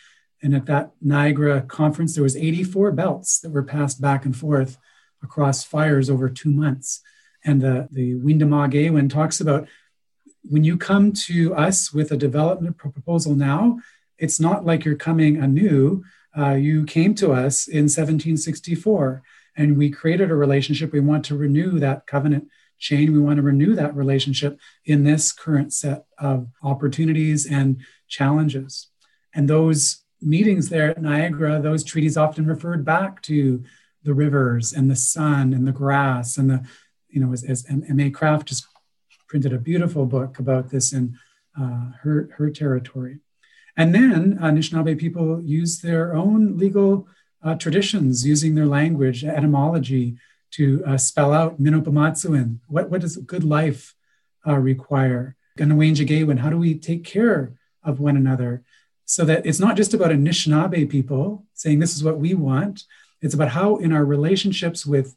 And 0.41 0.55
at 0.55 0.67
that 0.67 0.91
Niagara 1.01 1.61
conference, 1.61 2.13
there 2.13 2.23
was 2.23 2.35
84 2.35 2.91
belts 2.91 3.39
that 3.39 3.51
were 3.51 3.63
passed 3.63 3.99
back 3.99 4.25
and 4.25 4.35
forth 4.35 4.77
across 5.23 5.63
fires 5.63 6.09
over 6.09 6.29
two 6.29 6.51
months. 6.51 7.01
And 7.43 7.61
the, 7.61 7.87
the 7.91 8.15
Windamag 8.15 9.09
talks 9.09 9.41
about 9.41 9.67
when 10.49 10.63
you 10.63 10.77
come 10.77 11.11
to 11.11 11.53
us 11.55 11.93
with 11.93 12.11
a 12.11 12.17
development 12.17 12.77
proposal 12.77 13.35
now, 13.35 13.79
it's 14.17 14.39
not 14.39 14.65
like 14.65 14.85
you're 14.85 14.95
coming 14.95 15.37
anew. 15.37 16.03
Uh, 16.37 16.53
you 16.53 16.85
came 16.85 17.15
to 17.15 17.31
us 17.31 17.67
in 17.67 17.83
1764 17.83 19.23
and 19.57 19.77
we 19.77 19.89
created 19.89 20.31
a 20.31 20.35
relationship. 20.35 20.91
We 20.91 20.99
want 20.99 21.25
to 21.25 21.37
renew 21.37 21.79
that 21.79 22.07
covenant 22.07 22.47
chain. 22.77 23.13
We 23.13 23.19
want 23.19 23.37
to 23.37 23.43
renew 23.43 23.75
that 23.75 23.95
relationship 23.95 24.59
in 24.85 25.03
this 25.03 25.31
current 25.31 25.73
set 25.73 26.05
of 26.17 26.47
opportunities 26.61 27.45
and 27.45 27.77
challenges. 28.07 28.87
And 29.33 29.49
those 29.49 30.03
meetings 30.21 30.69
there 30.69 30.89
at 30.89 31.01
Niagara, 31.01 31.61
those 31.61 31.83
treaties 31.83 32.17
often 32.17 32.45
referred 32.45 32.83
back 32.85 33.21
to 33.23 33.63
the 34.03 34.13
rivers 34.13 34.73
and 34.73 34.89
the 34.89 34.95
sun 34.95 35.53
and 35.53 35.67
the 35.67 35.71
grass 35.71 36.37
and 36.37 36.49
the, 36.49 36.65
you 37.09 37.19
know, 37.19 37.31
as, 37.31 37.43
as 37.43 37.63
Aimée 37.63 38.13
Craft 38.13 38.47
just 38.47 38.67
printed 39.27 39.53
a 39.53 39.57
beautiful 39.57 40.05
book 40.05 40.39
about 40.39 40.69
this 40.69 40.93
in 40.93 41.17
uh, 41.59 41.91
her, 42.01 42.29
her 42.37 42.49
territory. 42.49 43.19
And 43.77 43.93
then 43.93 44.37
uh, 44.41 44.45
Anishinaabe 44.47 44.97
people 44.97 45.41
use 45.43 45.79
their 45.79 46.15
own 46.15 46.57
legal 46.57 47.07
uh, 47.43 47.55
traditions, 47.55 48.25
using 48.25 48.55
their 48.55 48.65
language, 48.65 49.23
etymology, 49.23 50.17
to 50.51 50.83
uh, 50.85 50.97
spell 50.97 51.33
out 51.33 51.59
Mino-bimaadiziwin. 51.59 52.59
What, 52.67 52.89
what 52.89 53.01
does 53.01 53.17
good 53.17 53.43
life 53.43 53.93
uh, 54.47 54.57
require? 54.57 55.35
Ganawangegewin, 55.57 56.39
how 56.39 56.49
do 56.49 56.57
we 56.57 56.75
take 56.75 57.03
care 57.03 57.53
of 57.83 57.99
one 57.99 58.17
another? 58.17 58.63
So 59.05 59.25
that 59.25 59.45
it's 59.45 59.59
not 59.59 59.77
just 59.77 59.93
about 59.93 60.11
Anishinaabe 60.11 60.89
people 60.89 61.45
saying 61.53 61.79
this 61.79 61.95
is 61.95 62.03
what 62.03 62.17
we 62.17 62.33
want. 62.33 62.83
It's 63.21 63.33
about 63.33 63.49
how 63.49 63.77
in 63.77 63.91
our 63.91 64.05
relationships 64.05 64.85
with 64.85 65.15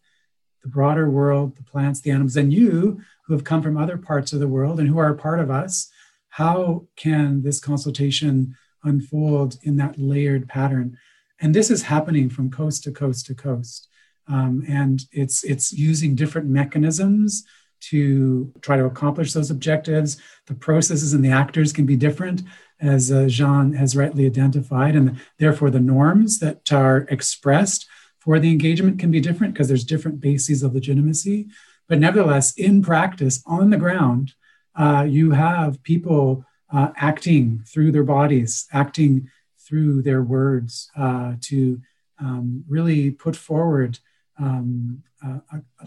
the 0.62 0.68
broader 0.68 1.10
world, 1.10 1.56
the 1.56 1.62
plants, 1.62 2.00
the 2.00 2.10
animals, 2.10 2.36
and 2.36 2.52
you 2.52 3.00
who 3.26 3.32
have 3.32 3.44
come 3.44 3.62
from 3.62 3.76
other 3.76 3.96
parts 3.96 4.32
of 4.32 4.40
the 4.40 4.48
world 4.48 4.80
and 4.80 4.88
who 4.88 4.98
are 4.98 5.10
a 5.10 5.16
part 5.16 5.40
of 5.40 5.50
us, 5.50 5.90
how 6.30 6.86
can 6.96 7.42
this 7.42 7.60
consultation 7.60 8.56
unfold 8.84 9.56
in 9.62 9.76
that 9.76 9.98
layered 9.98 10.48
pattern? 10.48 10.98
And 11.40 11.54
this 11.54 11.70
is 11.70 11.82
happening 11.82 12.28
from 12.28 12.50
coast 12.50 12.84
to 12.84 12.92
coast 12.92 13.26
to 13.26 13.34
coast. 13.34 13.88
Um, 14.26 14.62
and 14.68 15.02
it's 15.10 15.42
it's 15.44 15.72
using 15.72 16.14
different 16.14 16.48
mechanisms 16.48 17.44
to 17.80 18.52
try 18.60 18.76
to 18.76 18.84
accomplish 18.84 19.32
those 19.32 19.50
objectives. 19.50 20.18
The 20.46 20.54
processes 20.54 21.14
and 21.14 21.24
the 21.24 21.30
actors 21.30 21.72
can 21.72 21.86
be 21.86 21.96
different, 21.96 22.42
as 22.80 23.10
uh, 23.10 23.26
Jean 23.26 23.72
has 23.74 23.96
rightly 23.96 24.26
identified, 24.26 24.96
and 24.96 25.18
therefore 25.38 25.70
the 25.70 25.80
norms 25.80 26.40
that 26.40 26.72
are 26.72 27.06
expressed 27.10 27.86
for 28.28 28.38
the 28.38 28.50
engagement 28.50 28.98
can 28.98 29.10
be 29.10 29.20
different 29.20 29.54
because 29.54 29.68
there's 29.68 29.84
different 29.84 30.20
bases 30.20 30.62
of 30.62 30.74
legitimacy. 30.74 31.48
But 31.88 31.98
nevertheless, 31.98 32.52
in 32.58 32.82
practice, 32.82 33.42
on 33.46 33.70
the 33.70 33.78
ground, 33.78 34.34
uh, 34.76 35.06
you 35.08 35.30
have 35.30 35.82
people 35.82 36.44
uh, 36.70 36.90
acting 36.94 37.64
through 37.66 37.90
their 37.90 38.04
bodies, 38.04 38.68
acting 38.70 39.30
through 39.66 40.02
their 40.02 40.22
words 40.22 40.90
uh, 40.94 41.36
to 41.40 41.80
um, 42.20 42.64
really 42.68 43.12
put 43.12 43.34
forward 43.34 43.98
um, 44.38 45.02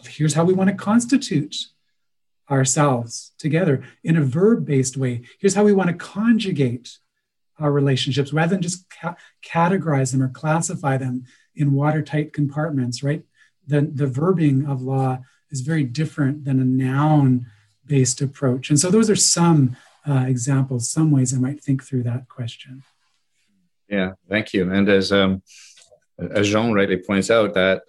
here's 0.03 0.33
how 0.33 0.43
we 0.43 0.55
want 0.55 0.71
to 0.71 0.75
constitute 0.75 1.55
ourselves 2.49 3.33
together 3.37 3.83
in 4.03 4.17
a 4.17 4.23
verb 4.23 4.65
based 4.65 4.97
way. 4.97 5.21
Here's 5.39 5.53
how 5.53 5.63
we 5.63 5.73
want 5.73 5.89
to 5.89 5.95
conjugate 5.95 6.97
our 7.59 7.71
relationships 7.71 8.33
rather 8.33 8.55
than 8.55 8.63
just 8.63 8.89
ca- 8.89 9.15
categorize 9.45 10.11
them 10.11 10.23
or 10.23 10.29
classify 10.29 10.97
them 10.97 11.25
in 11.55 11.73
watertight 11.73 12.33
compartments, 12.33 13.03
right? 13.03 13.23
The, 13.67 13.81
the 13.81 14.07
verbing 14.07 14.69
of 14.69 14.81
law 14.81 15.19
is 15.49 15.61
very 15.61 15.83
different 15.83 16.45
than 16.45 16.59
a 16.59 16.65
noun 16.65 17.47
based 17.85 18.21
approach. 18.21 18.69
And 18.69 18.79
so 18.79 18.89
those 18.89 19.09
are 19.09 19.15
some 19.15 19.75
uh, 20.07 20.25
examples, 20.27 20.89
some 20.89 21.11
ways 21.11 21.33
I 21.33 21.37
might 21.37 21.61
think 21.61 21.83
through 21.83 22.03
that 22.03 22.27
question. 22.29 22.83
Yeah, 23.87 24.13
thank 24.29 24.53
you. 24.53 24.71
And 24.71 24.87
as 24.87 25.11
um, 25.11 25.43
as 26.17 26.49
Jean 26.49 26.71
rightly 26.71 26.97
points 26.97 27.29
out, 27.29 27.53
that 27.55 27.83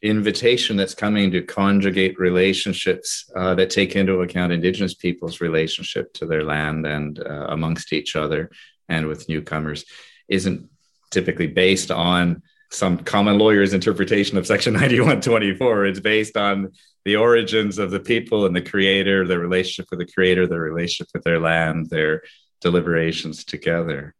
invitation 0.00 0.76
that's 0.76 0.94
coming 0.94 1.30
to 1.30 1.42
conjugate 1.42 2.18
relationships 2.18 3.30
uh, 3.36 3.54
that 3.54 3.70
take 3.70 3.94
into 3.94 4.22
account 4.22 4.52
Indigenous 4.52 4.94
peoples' 4.94 5.40
relationship 5.40 6.12
to 6.14 6.26
their 6.26 6.42
land 6.42 6.86
and 6.86 7.20
uh, 7.20 7.46
amongst 7.50 7.92
each 7.92 8.16
other 8.16 8.50
and 8.88 9.06
with 9.06 9.28
newcomers 9.28 9.84
isn't 10.28 10.68
typically 11.10 11.46
based 11.46 11.90
on 11.90 12.42
some 12.72 12.98
common 12.98 13.38
lawyer's 13.38 13.74
interpretation 13.74 14.38
of 14.38 14.46
Section 14.46 14.72
9124. 14.74 15.86
It's 15.86 16.00
based 16.00 16.36
on 16.36 16.72
the 17.04 17.16
origins 17.16 17.78
of 17.78 17.90
the 17.90 18.00
people 18.00 18.46
and 18.46 18.54
the 18.54 18.62
creator, 18.62 19.26
their 19.26 19.40
relationship 19.40 19.90
with 19.90 19.98
the 19.98 20.12
creator, 20.12 20.46
their 20.46 20.60
relationship 20.60 21.08
with 21.14 21.24
their 21.24 21.40
land, 21.40 21.90
their 21.90 22.22
deliberations 22.60 23.44
together, 23.44 24.14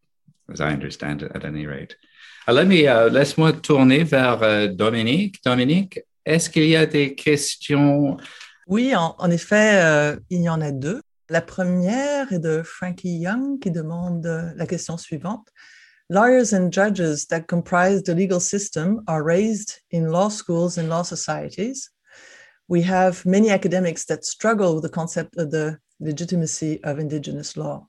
as 0.51 0.61
I 0.61 0.71
understand 0.71 1.23
it 1.23 1.31
at 1.33 1.45
any 1.45 1.65
rate. 1.65 1.95
let 2.47 2.67
me, 2.67 2.87
uh, 2.87 3.09
laisse-moi 3.09 3.53
tourner 3.53 4.03
vers 4.03 4.43
euh, 4.43 4.67
Dominique. 4.67 5.41
Dominique, 5.43 6.01
est-ce 6.25 6.49
qu'il 6.49 6.65
y 6.65 6.75
a 6.75 6.85
des 6.85 7.15
questions? 7.15 8.17
Oui, 8.67 8.93
en, 8.95 9.15
en 9.17 9.31
effet, 9.31 9.81
euh, 9.81 10.17
il 10.29 10.41
y 10.41 10.49
en 10.49 10.59
a 10.61 10.71
deux. 10.71 11.01
La 11.29 11.41
première 11.41 12.31
est 12.33 12.39
de 12.39 12.61
Frankie 12.63 13.17
Young 13.17 13.59
qui 13.59 13.71
demande 13.71 14.53
la 14.55 14.65
question 14.67 14.97
suivante. 14.97 15.47
Lawyers 16.13 16.53
and 16.53 16.71
judges 16.71 17.25
that 17.31 17.47
comprise 17.47 18.03
the 18.03 18.13
legal 18.13 18.39
system 18.39 19.01
are 19.07 19.23
raised 19.23 19.79
in 19.89 20.11
law 20.11 20.29
schools 20.29 20.77
and 20.77 20.87
law 20.87 21.01
societies. 21.01 21.89
We 22.67 22.83
have 22.83 23.25
many 23.25 23.49
academics 23.49 24.05
that 24.05 24.23
struggle 24.23 24.75
with 24.75 24.83
the 24.83 24.89
concept 24.89 25.37
of 25.37 25.49
the 25.49 25.79
legitimacy 25.99 26.83
of 26.83 26.99
Indigenous 26.99 27.57
law. 27.57 27.87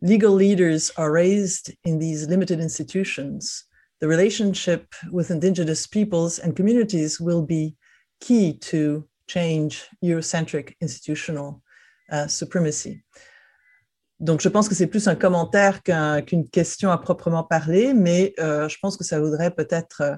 Legal 0.00 0.32
leaders 0.32 0.90
are 0.96 1.12
raised 1.12 1.70
in 1.84 1.98
these 1.98 2.26
limited 2.26 2.58
institutions 2.58 3.64
the 4.00 4.08
relationship 4.08 4.94
with 5.10 5.30
indigenous 5.30 5.86
peoples 5.86 6.38
and 6.38 6.54
communities 6.54 7.20
will 7.20 7.42
be 7.42 7.76
key 8.20 8.56
to 8.58 9.08
change 9.26 9.86
Eurocentric 10.04 10.74
institutional 10.80 11.62
uh, 12.10 12.26
supremacy. 12.26 13.02
Donc, 14.20 14.40
je 14.40 14.48
pense 14.48 14.68
que 14.68 14.74
c'est 14.74 14.88
plus 14.88 15.06
un 15.06 15.14
commentaire 15.14 15.82
qu'une 15.82 16.48
question 16.48 16.90
à 16.90 16.98
proprement 16.98 17.44
parler, 17.44 17.94
mais 17.94 18.34
euh, 18.40 18.68
je 18.68 18.76
pense 18.80 18.96
que 18.96 19.04
ça 19.04 19.20
vaudrait 19.20 19.52
peut-être 19.52 20.00
euh, 20.02 20.16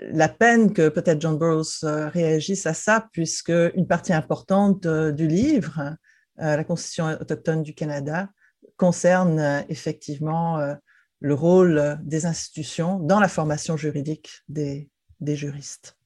la 0.00 0.28
peine 0.28 0.72
que 0.72 0.88
peut-être 0.88 1.20
John 1.20 1.38
Burroughs 1.38 1.84
euh, 1.84 2.08
réagisse 2.08 2.64
à 2.66 2.72
ça, 2.72 3.06
puisque 3.12 3.52
une 3.74 3.86
partie 3.86 4.14
importante 4.14 4.86
du 4.86 5.26
livre, 5.26 5.96
la 6.38 6.64
Constitution 6.64 7.06
autochtone 7.18 7.62
du 7.62 7.74
Canada, 7.74 8.28
concerne 8.76 9.64
effectivement 9.70 10.76
le 11.20 11.34
rôle 11.34 11.98
des 12.02 12.26
institutions 12.26 12.98
dans 12.98 13.20
la 13.20 13.28
formation 13.28 13.78
juridique 13.78 14.42
des, 14.46 14.90
juristes. 15.22 15.96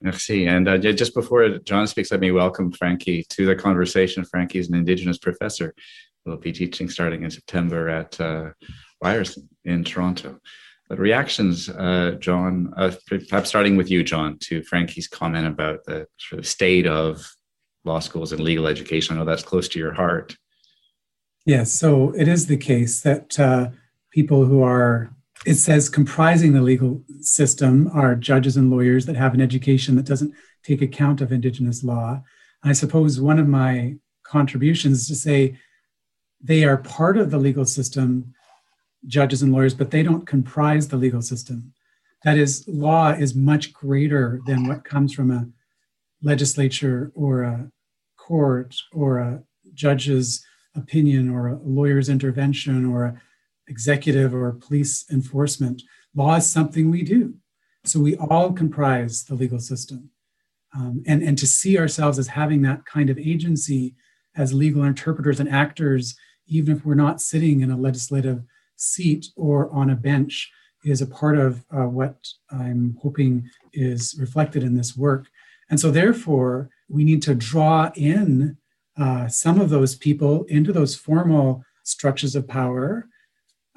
Merci. 0.00 0.48
And 0.48 0.66
uh, 0.66 0.80
just 0.80 1.14
before 1.14 1.60
John 1.64 1.86
speaks, 1.86 2.10
let 2.10 2.20
me 2.20 2.32
welcome 2.32 2.72
Frankie 2.72 3.22
to 3.28 3.46
the 3.46 3.54
conversation. 3.54 4.24
Frankie 4.24 4.58
is 4.58 4.68
an 4.70 4.74
Indigenous 4.74 5.18
professor. 5.18 5.72
Will 6.26 6.36
be 6.36 6.52
teaching 6.52 6.88
starting 6.90 7.22
in 7.24 7.30
September 7.30 7.88
at 7.88 8.20
uh, 8.20 8.50
Ryerson 9.02 9.48
in 9.64 9.84
Toronto. 9.84 10.38
But 10.88 10.98
reactions, 10.98 11.68
uh, 11.68 12.16
John, 12.18 12.74
uh, 12.76 12.92
perhaps 13.06 13.48
starting 13.48 13.76
with 13.76 13.90
you, 13.90 14.02
John, 14.02 14.38
to 14.40 14.62
Frankie's 14.64 15.08
comment 15.08 15.46
about 15.46 15.84
the 15.84 16.06
sort 16.18 16.40
of 16.40 16.46
state 16.46 16.86
of 16.86 17.24
law 17.84 18.00
schools 18.00 18.32
and 18.32 18.40
legal 18.40 18.66
education. 18.66 19.16
I 19.16 19.20
know 19.20 19.24
that's 19.24 19.42
close 19.42 19.68
to 19.68 19.78
your 19.78 19.94
heart. 19.94 20.36
Yes, 21.46 21.72
so 21.72 22.12
it 22.16 22.28
is 22.28 22.46
the 22.46 22.56
case 22.56 23.00
that 23.00 23.38
uh, 23.40 23.68
people 24.10 24.44
who 24.44 24.62
are, 24.62 25.14
it 25.46 25.54
says, 25.54 25.88
comprising 25.88 26.52
the 26.52 26.60
legal 26.60 27.02
system 27.20 27.88
are 27.94 28.14
judges 28.14 28.56
and 28.56 28.70
lawyers 28.70 29.06
that 29.06 29.16
have 29.16 29.32
an 29.32 29.40
education 29.40 29.96
that 29.96 30.06
doesn't 30.06 30.34
take 30.64 30.82
account 30.82 31.20
of 31.20 31.32
Indigenous 31.32 31.82
law. 31.82 32.22
I 32.62 32.72
suppose 32.72 33.20
one 33.20 33.38
of 33.38 33.48
my 33.48 33.94
contributions 34.22 35.02
is 35.02 35.08
to 35.08 35.14
say 35.14 35.58
they 36.42 36.64
are 36.64 36.76
part 36.76 37.16
of 37.16 37.30
the 37.30 37.38
legal 37.38 37.64
system, 37.64 38.34
judges 39.06 39.42
and 39.42 39.52
lawyers, 39.52 39.74
but 39.74 39.90
they 39.90 40.02
don't 40.02 40.26
comprise 40.26 40.88
the 40.88 40.96
legal 40.96 41.22
system. 41.22 41.72
That 42.24 42.36
is, 42.36 42.66
law 42.68 43.10
is 43.10 43.34
much 43.34 43.72
greater 43.72 44.40
than 44.46 44.66
what 44.66 44.84
comes 44.84 45.12
from 45.12 45.30
a 45.30 45.48
legislature 46.22 47.10
or 47.14 47.42
a 47.42 47.70
court 48.18 48.76
or 48.92 49.18
a 49.18 49.42
judge's 49.74 50.44
opinion 50.74 51.30
or 51.30 51.48
a 51.48 51.58
lawyer's 51.62 52.08
intervention 52.08 52.84
or 52.84 53.20
executive 53.68 54.34
or 54.34 54.52
police 54.52 55.04
enforcement. 55.10 55.82
Law 56.14 56.36
is 56.36 56.48
something 56.48 56.90
we 56.90 57.02
do. 57.02 57.34
So 57.84 58.00
we 58.00 58.16
all 58.16 58.52
comprise 58.52 59.24
the 59.24 59.34
legal 59.34 59.60
system. 59.60 60.10
Um, 60.74 61.02
and, 61.06 61.22
and 61.22 61.38
to 61.38 61.46
see 61.46 61.78
ourselves 61.78 62.18
as 62.18 62.28
having 62.28 62.62
that 62.62 62.84
kind 62.84 63.10
of 63.10 63.18
agency 63.18 63.94
as 64.36 64.52
legal 64.52 64.84
interpreters 64.84 65.40
and 65.40 65.48
actors, 65.48 66.16
even 66.50 66.76
if 66.76 66.84
we're 66.84 66.94
not 66.94 67.20
sitting 67.20 67.60
in 67.60 67.70
a 67.70 67.76
legislative 67.76 68.42
seat 68.76 69.28
or 69.36 69.70
on 69.70 69.90
a 69.90 69.96
bench, 69.96 70.50
is 70.84 71.02
a 71.02 71.06
part 71.06 71.36
of 71.36 71.64
uh, 71.70 71.86
what 71.86 72.26
I'm 72.50 72.96
hoping 73.02 73.48
is 73.72 74.16
reflected 74.18 74.62
in 74.62 74.76
this 74.76 74.96
work. 74.96 75.26
And 75.68 75.78
so, 75.78 75.90
therefore, 75.90 76.70
we 76.88 77.04
need 77.04 77.22
to 77.22 77.34
draw 77.34 77.90
in 77.94 78.56
uh, 78.98 79.28
some 79.28 79.60
of 79.60 79.70
those 79.70 79.94
people 79.94 80.44
into 80.44 80.72
those 80.72 80.96
formal 80.96 81.64
structures 81.84 82.34
of 82.34 82.48
power. 82.48 83.08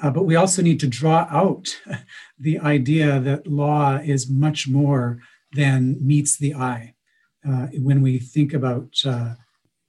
Uh, 0.02 0.10
but 0.10 0.24
we 0.24 0.36
also 0.36 0.62
need 0.62 0.80
to 0.80 0.88
draw 0.88 1.28
out 1.30 1.80
the 2.40 2.60
idea 2.60 3.20
that 3.20 3.48
law 3.48 3.98
is 3.98 4.30
much 4.30 4.68
more 4.68 5.20
than 5.54 5.98
meets 6.06 6.38
the 6.38 6.54
eye 6.56 6.96
uh, 7.48 7.68
when 7.74 8.02
we 8.02 8.18
think 8.18 8.54
about 8.54 8.94
uh, 9.06 9.36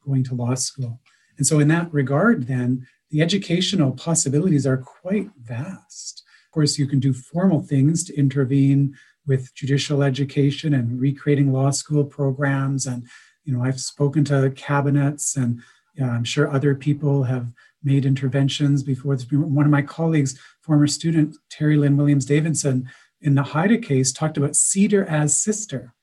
going 0.04 0.22
to 0.24 0.34
law 0.34 0.54
school. 0.54 1.00
And 1.36 1.46
so, 1.46 1.58
in 1.58 1.68
that 1.68 1.92
regard, 1.92 2.46
then, 2.46 2.86
the 3.10 3.22
educational 3.22 3.92
possibilities 3.92 4.66
are 4.66 4.76
quite 4.76 5.30
vast. 5.40 6.24
Of 6.46 6.52
course, 6.52 6.78
you 6.78 6.86
can 6.86 7.00
do 7.00 7.12
formal 7.12 7.62
things 7.62 8.04
to 8.04 8.16
intervene 8.16 8.94
with 9.26 9.54
judicial 9.54 10.02
education 10.02 10.74
and 10.74 11.00
recreating 11.00 11.52
law 11.52 11.70
school 11.70 12.04
programs. 12.04 12.86
And, 12.86 13.06
you 13.44 13.56
know, 13.56 13.64
I've 13.64 13.80
spoken 13.80 14.24
to 14.24 14.50
cabinets, 14.50 15.36
and 15.36 15.62
I'm 16.02 16.24
sure 16.24 16.50
other 16.50 16.74
people 16.74 17.24
have 17.24 17.52
made 17.82 18.04
interventions 18.04 18.82
before. 18.82 19.16
One 19.30 19.64
of 19.64 19.70
my 19.70 19.82
colleagues, 19.82 20.38
former 20.62 20.86
student 20.86 21.36
Terri-Lynn 21.50 21.96
Williams-Davidson, 21.96 22.90
in 23.20 23.34
the 23.34 23.42
Haida 23.42 23.78
case, 23.78 24.12
talked 24.12 24.36
about 24.36 24.56
Cedar 24.56 25.04
as 25.06 25.40
sister. 25.40 25.93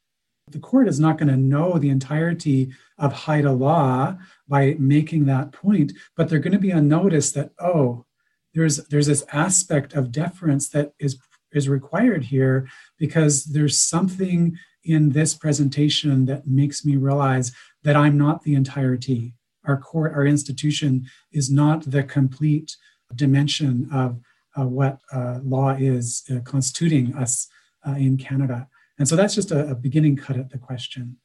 The 0.51 0.59
court 0.59 0.87
is 0.87 0.99
not 0.99 1.17
going 1.17 1.29
to 1.29 1.37
know 1.37 1.77
the 1.77 1.89
entirety 1.89 2.71
of 2.97 3.13
Haida 3.13 3.51
law 3.51 4.17
by 4.47 4.75
making 4.79 5.25
that 5.25 5.51
point, 5.51 5.93
but 6.15 6.29
they're 6.29 6.39
going 6.39 6.53
to 6.53 6.59
be 6.59 6.73
on 6.73 6.87
notice 6.87 7.31
that, 7.31 7.51
oh, 7.59 8.05
there's 8.53 8.77
there's 8.87 9.07
this 9.07 9.23
aspect 9.31 9.93
of 9.93 10.11
deference 10.11 10.69
that 10.69 10.93
is 10.99 11.17
is 11.53 11.69
required 11.69 12.25
here 12.25 12.67
because 12.97 13.45
there's 13.45 13.77
something 13.77 14.57
in 14.83 15.09
this 15.11 15.33
presentation 15.33 16.25
that 16.25 16.47
makes 16.47 16.85
me 16.85 16.95
realize 16.95 17.51
that 17.83 17.95
I'm 17.95 18.17
not 18.17 18.43
the 18.43 18.55
entirety. 18.55 19.33
Our 19.65 19.77
court, 19.77 20.13
our 20.13 20.25
institution 20.25 21.07
is 21.31 21.51
not 21.51 21.89
the 21.91 22.03
complete 22.03 22.75
dimension 23.15 23.87
of 23.91 24.19
uh, 24.57 24.65
what 24.65 24.99
uh, 25.13 25.39
law 25.43 25.71
is 25.71 26.23
uh, 26.31 26.39
constituting 26.39 27.13
us 27.15 27.47
uh, 27.87 27.91
in 27.91 28.17
Canada. 28.17 28.67
And 29.01 29.05
so 29.07 29.15
that's 29.15 29.33
just 29.33 29.51
a, 29.51 29.71
a 29.71 29.75
beginning 29.75 30.15
cut 30.15 30.37
at 30.37 30.49
the 30.51 30.59
question. 30.59 31.17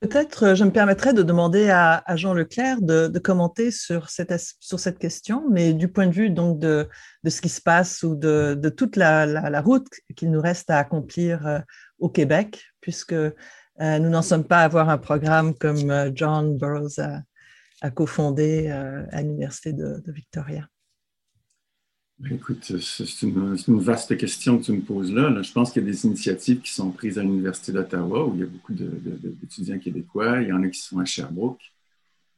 Peut-être 0.00 0.44
euh, 0.44 0.54
je 0.54 0.64
me 0.64 0.70
permettrais 0.70 1.12
de 1.12 1.22
demander 1.22 1.68
à, 1.68 2.02
Jean 2.16 2.32
Leclerc 2.32 2.80
de, 2.80 3.18
commenter 3.18 3.70
sur 3.70 4.08
cette, 4.08 4.98
question, 4.98 5.44
mais 5.50 5.74
du 5.74 5.88
point 5.88 6.06
de 6.06 6.12
vue 6.12 6.30
donc 6.30 6.58
de, 6.58 6.88
ce 7.24 7.40
qui 7.42 7.50
se 7.50 7.60
passe 7.60 8.02
ou 8.02 8.16
de, 8.16 8.68
toute 8.74 8.96
la, 8.96 9.26
la, 9.26 9.60
route 9.60 9.86
qu'il 10.16 10.30
nous 10.30 10.40
reste 10.40 10.70
à 10.70 10.78
accomplir 10.78 11.46
euh, 11.46 11.60
au 11.98 12.08
Québec, 12.08 12.64
puisque 12.80 13.12
euh, 13.12 13.30
nous 13.78 14.08
n'en 14.08 14.22
sommes 14.22 14.44
pas 14.44 14.60
à 14.60 14.64
avoir 14.64 14.88
un 14.88 14.98
programme 14.98 15.54
comme 15.54 16.10
John 16.14 16.56
Burroughs 16.56 16.98
a, 16.98 17.20
a 17.82 17.90
cofondé 17.90 18.70
à 18.70 19.20
l'Université 19.20 19.72
de, 19.72 20.02
Victoria. 20.06 20.66
Écoute, 22.30 22.72
c'est 22.80 23.22
une, 23.22 23.80
vaste 23.80 24.16
question 24.16 24.58
que 24.58 24.64
tu 24.64 24.72
me 24.72 24.80
poses 24.80 25.12
là. 25.12 25.42
Je 25.42 25.52
pense 25.52 25.72
qu'il 25.72 25.82
y 25.82 25.86
a 25.86 25.90
des 25.90 26.06
initiatives 26.06 26.60
qui 26.60 26.72
sont 26.72 26.90
prises 26.90 27.18
à 27.18 27.22
l'Université 27.22 27.72
d'Ottawa 27.72 28.26
où 28.26 28.34
il 28.34 28.40
y 28.40 28.42
a 28.44 28.46
beaucoup 28.46 28.72
d'étudiants 28.72 29.78
québécois. 29.78 30.40
Il 30.40 30.48
y 30.48 30.52
en 30.52 30.62
a 30.62 30.68
qui 30.68 30.80
sont 30.80 31.00
à 31.00 31.04
Sherbrooke. 31.04 31.72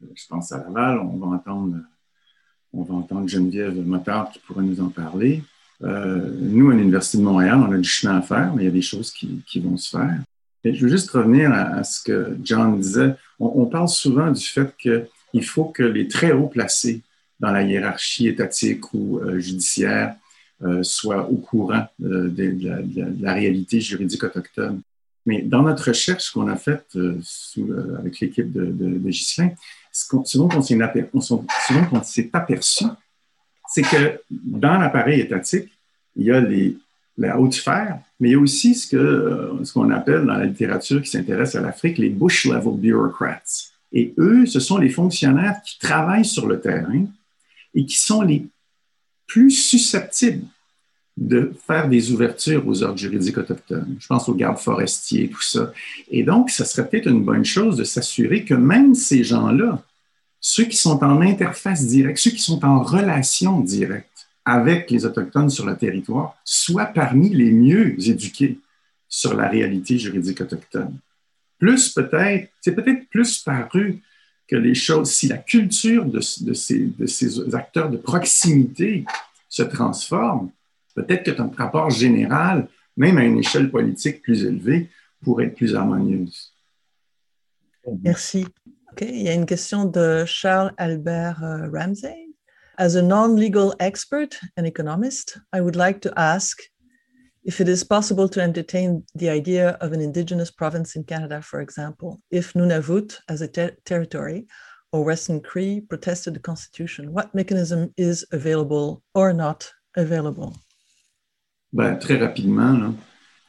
Euh, 0.02 0.06
je 0.14 0.26
pense 0.26 0.52
à 0.52 0.58
Laval. 0.58 1.00
On 1.00 1.18
va 1.18 1.26
entendre, 1.26 1.76
on 2.72 2.82
va 2.82 2.94
entendre 2.94 3.28
Geneviève 3.28 3.76
Motard 3.76 4.30
qui 4.30 4.38
pourrait 4.38 4.64
nous 4.64 4.80
en 4.80 4.88
parler. 4.88 5.42
Euh, 5.82 6.30
nous, 6.40 6.70
à 6.70 6.74
l'Université 6.74 7.18
de 7.18 7.24
Montréal, 7.24 7.58
on 7.58 7.72
a 7.72 7.76
du 7.76 7.88
chemin 7.88 8.16
à 8.16 8.22
faire, 8.22 8.54
mais 8.54 8.62
il 8.62 8.66
y 8.66 8.68
a 8.68 8.72
des 8.72 8.82
choses 8.82 9.12
qui, 9.12 9.60
vont 9.60 9.76
se 9.76 9.90
faire. 9.98 10.18
Et 10.64 10.74
je 10.74 10.82
veux 10.82 10.90
juste 10.90 11.10
revenir 11.10 11.52
à, 11.52 11.84
ce 11.84 12.02
que 12.02 12.38
John 12.42 12.80
disait. 12.80 13.14
On, 13.38 13.52
on 13.56 13.66
parle 13.66 13.88
souvent 13.88 14.30
du 14.30 14.44
fait 14.44 14.74
qu'il 14.78 15.44
faut 15.44 15.66
que 15.66 15.82
les 15.82 16.08
très 16.08 16.32
hauts 16.32 16.48
placés 16.48 17.02
dans 17.40 17.50
la 17.50 17.62
hiérarchie 17.62 18.28
étatique 18.28 18.92
ou 18.94 19.18
euh, 19.18 19.38
judiciaire 19.38 20.16
euh, 20.62 20.82
soit 20.82 21.28
au 21.28 21.36
courant 21.36 21.86
euh, 22.02 22.28
de, 22.28 22.56
la, 23.20 23.34
réalité 23.34 23.80
juridique 23.80 24.22
autochtone. 24.22 24.80
Mais 25.26 25.42
dans 25.42 25.62
notre 25.62 25.88
recherche 25.88 26.30
qu'on 26.30 26.48
a 26.48 26.56
faite 26.56 26.96
avec 27.98 28.20
l'équipe 28.20 28.52
de, 28.52 28.66
de, 28.66 29.08
Ghislain, 29.08 29.50
ce, 29.90 30.36
dont 30.36 30.48
on 30.52 32.02
s'est 32.02 32.30
aperçu, 32.32 32.84
c'est 33.68 33.82
que 33.82 34.20
dans 34.30 34.78
l'appareil 34.78 35.20
étatique, 35.20 35.70
il 36.16 36.26
y 36.26 36.30
a 36.30 36.40
les, 36.40 36.76
la 37.16 37.38
haute 37.38 37.54
sphère, 37.54 38.00
mais 38.20 38.30
il 38.30 38.32
y 38.32 38.34
a 38.34 38.38
aussi 38.38 38.74
ce 38.74 38.94
qu'on 38.96 39.64
ce 39.64 39.92
appelle 39.92 40.26
dans 40.26 40.34
la 40.34 40.46
littérature 40.46 41.00
qui 41.00 41.10
s'intéresse 41.10 41.54
à 41.54 41.60
l'Afrique 41.60 41.98
les 41.98 42.10
bush 42.10 42.46
level 42.46 42.74
bureaucrats. 42.74 43.40
Et 43.92 44.12
eux, 44.18 44.44
ce 44.46 44.60
sont 44.60 44.78
les 44.78 44.90
fonctionnaires 44.90 45.60
qui 45.64 45.78
travaillent 45.78 46.24
sur 46.24 46.46
le 46.46 46.60
terrain, 46.60 47.06
et 47.74 47.84
qui 47.86 47.96
sont 47.96 48.22
les 48.22 48.46
plus 49.26 49.50
susceptibles 49.50 50.46
de 51.16 51.52
faire 51.66 51.88
des 51.88 52.12
ouvertures 52.12 52.66
aux 52.66 52.82
ordres 52.82 52.98
juridiques 52.98 53.38
autochtones. 53.38 53.96
Je 54.00 54.06
pense 54.06 54.28
aux 54.28 54.34
gardes 54.34 54.58
forestiers, 54.58 55.28
tout 55.28 55.42
ça. 55.42 55.72
Et 56.10 56.24
donc, 56.24 56.50
ça 56.50 56.64
serait 56.64 56.88
peut-être 56.88 57.08
une 57.08 57.24
bonne 57.24 57.44
chose 57.44 57.76
de 57.76 57.84
s'assurer 57.84 58.44
que 58.44 58.54
même 58.54 58.94
ces 58.94 59.22
gens-là, 59.22 59.82
ceux 60.40 60.64
qui 60.64 60.76
sont 60.76 61.02
en 61.02 61.20
interface 61.20 61.86
directe, 61.86 62.18
ceux 62.18 62.32
qui 62.32 62.40
sont 62.42 62.64
en 62.64 62.82
relation 62.82 63.60
directe 63.60 64.26
avec 64.44 64.90
les 64.90 65.06
Autochtones 65.06 65.48
sur 65.48 65.64
le 65.64 65.76
territoire, 65.76 66.36
soient 66.44 66.86
parmi 66.86 67.30
les 67.30 67.50
mieux 67.50 67.96
éduqués 68.06 68.58
sur 69.08 69.34
la 69.34 69.48
réalité 69.48 69.98
juridique 69.98 70.40
autochtone. 70.40 70.98
Plus 71.58 71.90
peut-être, 71.90 72.50
c'est 72.60 72.74
peut-être 72.74 73.08
plus 73.08 73.38
paru 73.38 74.02
que 74.46 74.56
les 74.56 74.74
choses, 74.74 75.10
si 75.10 75.28
la 75.28 75.38
culture 75.38 76.04
de, 76.04 76.20
ces, 76.20 77.54
acteurs 77.54 77.90
de 77.90 77.96
proximité 77.96 79.04
se 79.48 79.62
transforme, 79.62 80.50
peut-être 80.94 81.24
que 81.24 81.30
ton 81.30 81.50
rapport 81.50 81.90
général, 81.90 82.68
même 82.96 83.18
à 83.18 83.24
une 83.24 83.38
échelle 83.38 83.70
politique 83.70 84.22
plus 84.22 84.44
élevée, 84.44 84.90
pourrait 85.22 85.46
être 85.46 85.56
plus 85.56 85.74
harmonieuse. 85.74 86.52
Merci. 88.02 88.46
Okay. 88.92 89.10
Il 89.10 89.22
y 89.22 89.28
a 89.28 89.34
une 89.34 89.46
question 89.46 89.86
de 89.86 90.24
Charles 90.24 90.72
Albert 90.76 91.42
euh, 91.42 91.68
Ramsey. 91.72 92.28
As 92.76 92.96
a 92.96 93.02
non-legal 93.02 93.72
expert 93.78 94.40
and 94.56 94.64
economist, 94.64 95.38
I 95.52 95.60
would 95.60 95.76
like 95.76 96.00
to 96.00 96.10
ask 96.16 96.60
if 97.44 97.60
it 97.60 97.68
is 97.68 97.84
possible 97.84 98.28
to 98.28 98.40
entertain 98.40 99.04
the 99.14 99.28
idea 99.28 99.70
of 99.80 99.92
an 99.92 100.00
indigenous 100.00 100.50
province 100.50 100.96
in 100.96 101.04
Canada, 101.04 101.42
for 101.42 101.60
example, 101.60 102.20
if 102.30 102.54
Nunavut 102.54 103.18
as 103.28 103.42
a 103.42 103.48
ter 103.48 103.76
territory 103.84 104.46
or 104.92 105.04
Western 105.04 105.40
Cree 105.40 105.80
protested 105.80 106.34
the 106.34 106.40
Constitution, 106.40 107.12
what 107.12 107.34
mechanism 107.34 107.92
is 107.96 108.24
available 108.32 109.02
or 109.14 109.32
not 109.32 109.70
available? 109.96 110.56
Ben, 111.72 111.98
très 111.98 112.16
rapidement, 112.16 112.94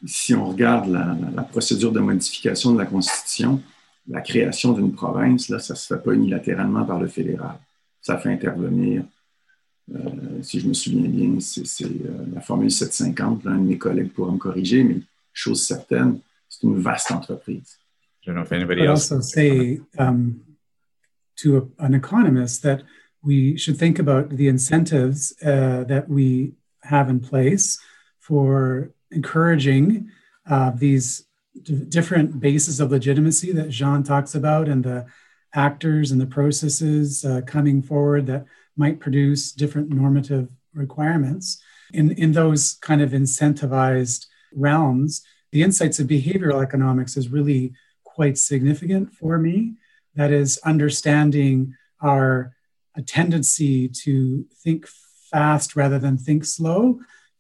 si 0.06 0.34
on 0.34 0.50
regarde 0.50 0.88
la, 0.88 1.16
la, 1.34 1.44
procédure 1.44 1.92
de 1.92 2.00
modification 2.00 2.74
de 2.74 2.80
la 2.80 2.86
Constitution, 2.88 3.62
la 4.08 4.22
création 4.22 4.74
d'une 4.74 4.94
province, 4.94 5.48
là, 5.50 5.60
ça 5.60 5.74
ne 5.74 5.78
se 5.78 5.94
fait 5.94 6.02
pas 6.02 6.14
unilatéralement 6.14 6.86
par 6.86 7.00
le 7.00 7.08
fédéral. 7.08 7.60
Ça 8.02 8.18
fait 8.18 8.32
intervenir 8.32 9.04
si 10.42 10.60
je 10.60 10.68
me 10.68 10.74
souviens 10.74 11.10
bien, 11.10 11.40
c'est 11.40 11.86
euh, 11.86 12.26
la 12.34 12.42
formule 12.42 12.72
750. 12.72 13.46
un 13.48 13.58
de 13.58 13.68
mes 13.68 13.78
collègues 13.78 14.12
pourra 14.12 14.32
me 14.32 14.38
corriger, 14.38 14.84
mais 14.84 15.02
chose 15.34 15.66
certaine, 15.66 16.20
c'est 16.50 16.64
une 16.64 16.80
vaste 16.80 17.12
entreprise. 17.12 17.78
I 18.24 18.28
don't 18.28 18.36
know 18.36 18.44
if 18.44 18.52
anybody 18.52 18.86
else. 18.86 19.12
also 19.12 19.22
say 19.22 19.80
um, 20.00 20.42
to 21.38 21.58
a, 21.58 21.86
an 21.86 21.94
economist 21.94 22.64
that 22.64 22.82
we 23.22 23.58
should 23.58 23.78
think 23.78 24.00
about 24.00 24.30
the 24.30 24.48
incentives 24.48 25.34
uh, 25.44 25.84
that 25.88 26.10
we 26.10 26.54
have 26.84 27.10
in 27.10 27.20
place 27.20 27.80
for 28.20 28.92
encouraging 29.12 30.10
uh, 30.50 30.72
these 30.72 31.26
different 31.90 32.40
bases 32.40 32.80
of 32.80 32.92
legitimacy 32.92 33.52
that 33.52 33.70
Jean 33.70 34.04
talks 34.04 34.36
about 34.36 34.68
and 34.68 34.84
the 34.84 35.06
actors 35.54 36.12
and 36.12 36.20
the 36.20 36.26
processes 36.26 37.24
uh, 37.24 37.42
coming 37.46 37.82
forward 37.82 38.28
that 38.28 38.46
might 38.76 39.00
produce 39.00 39.52
different 39.52 39.90
normative 39.90 40.50
requirements. 40.74 41.62
In, 41.94 42.12
in 42.12 42.32
those 42.32 42.78
kind 42.82 43.02
of 43.02 43.12
incentivized 43.12 44.28
realms, 44.54 45.24
the 45.52 45.64
insights 45.64 46.00
of 46.00 46.08
behavioral 46.08 46.62
economics 46.62 47.16
is 47.16 47.30
really 47.30 47.74
quite 48.04 48.38
significant 48.38 49.14
for 49.14 49.38
me. 49.38 49.74
That 50.16 50.32
is, 50.32 50.58
understanding 50.66 51.76
our 52.02 52.56
tendency 53.06 53.88
to 53.90 54.46
think 54.64 54.88
fast 55.32 55.76
rather 55.76 56.00
than 56.00 56.18
think 56.18 56.46
slow, 56.46 57.00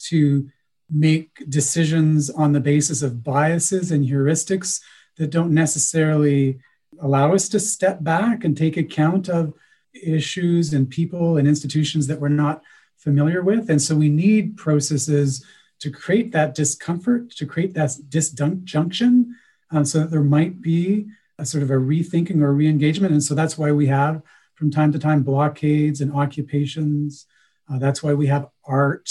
to 0.10 0.50
make 0.89 1.50
decisions 1.50 2.30
on 2.30 2.52
the 2.52 2.60
basis 2.60 3.02
of 3.02 3.24
biases 3.24 3.91
and 3.91 4.06
heuristics 4.06 4.82
that 5.17 5.32
don't 5.32 5.54
necessarily 5.54 6.60
allow 7.02 7.34
us 7.34 7.50
to 7.50 7.60
step 7.60 8.04
back 8.04 8.43
and 8.43 8.56
take 8.56 8.78
account 8.78 9.30
of 9.30 9.54
issues 10.03 10.73
and 10.73 10.89
people 10.89 11.38
and 11.38 11.47
institutions 11.47 12.08
that 12.08 12.19
we're 12.19 12.29
not 12.29 12.62
familiar 12.97 13.41
with. 13.41 13.69
And 13.69 13.81
so 13.81 13.95
we 13.95 14.10
need 14.10 14.58
processes 14.58 15.45
to 15.79 15.91
create 15.91 16.31
that 16.31 16.55
discomfort, 16.55 17.31
to 17.31 17.45
create 17.45 17.73
that 17.73 17.91
disjunction, 18.10 19.36
um, 19.71 19.86
so 19.86 19.99
that 19.99 20.12
there 20.12 20.23
might 20.23 20.62
be 20.62 21.08
a 21.38 21.45
sort 21.45 21.63
of 21.63 21.71
a 21.71 21.75
rethinking 21.75 22.41
or 22.41 22.53
re-engagement. 22.53 23.13
And 23.13 23.23
so 23.23 23.36
that's 23.36 23.58
why 23.58 23.71
we 23.71 23.88
have 23.88 24.21
from 24.55 24.71
time 24.71 24.91
to 24.93 24.99
time 24.99 25.21
blockades 25.23 26.01
and 26.01 26.13
occupations. 26.13 27.25
Uh, 27.69 27.77
that's 27.77 28.01
why 28.01 28.13
we 28.13 28.27
have 28.27 28.47
art. 28.63 29.10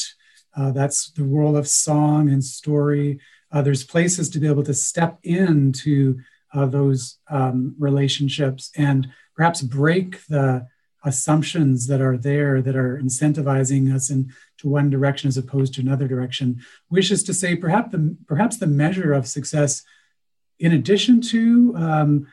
Uh, 0.57 0.70
that's 0.70 1.11
the 1.12 1.25
role 1.25 1.57
of 1.57 1.68
song 1.68 2.31
and 2.31 2.42
story. 2.42 3.20
Uh, 3.53 3.62
there's 3.62 3.85
places 3.85 4.31
to 4.31 4.38
be 4.38 4.49
able 4.49 4.62
to 4.62 4.75
step 4.75 5.18
into 5.23 6.18
uh, 6.55 6.66
those 6.66 7.18
um, 7.29 7.75
relationships 7.79 8.70
and 8.77 9.09
perhaps 9.37 9.61
break 9.62 10.25
the 10.29 10.66
assumptions 11.05 11.87
that 11.87 12.01
are 12.01 12.17
there 12.17 12.62
that 12.62 12.77
are 12.77 12.99
incentivizing 12.99 13.95
us 13.95 14.11
into 14.11 14.33
one 14.62 14.90
direction 14.90 15.29
as 15.29 15.37
opposed 15.37 15.75
to 15.75 15.81
another 15.81 16.09
direction, 16.09 16.61
which 16.88 17.11
is 17.11 17.23
to 17.25 17.35
say 17.35 17.55
perhaps 17.55 17.93
the, 17.93 18.17
perhaps 18.27 18.57
the 18.57 18.67
measure 18.67 19.12
of 19.12 19.27
success, 19.27 19.83
in 20.59 20.73
addition 20.73 21.21
to 21.21 21.75
um, 21.77 22.27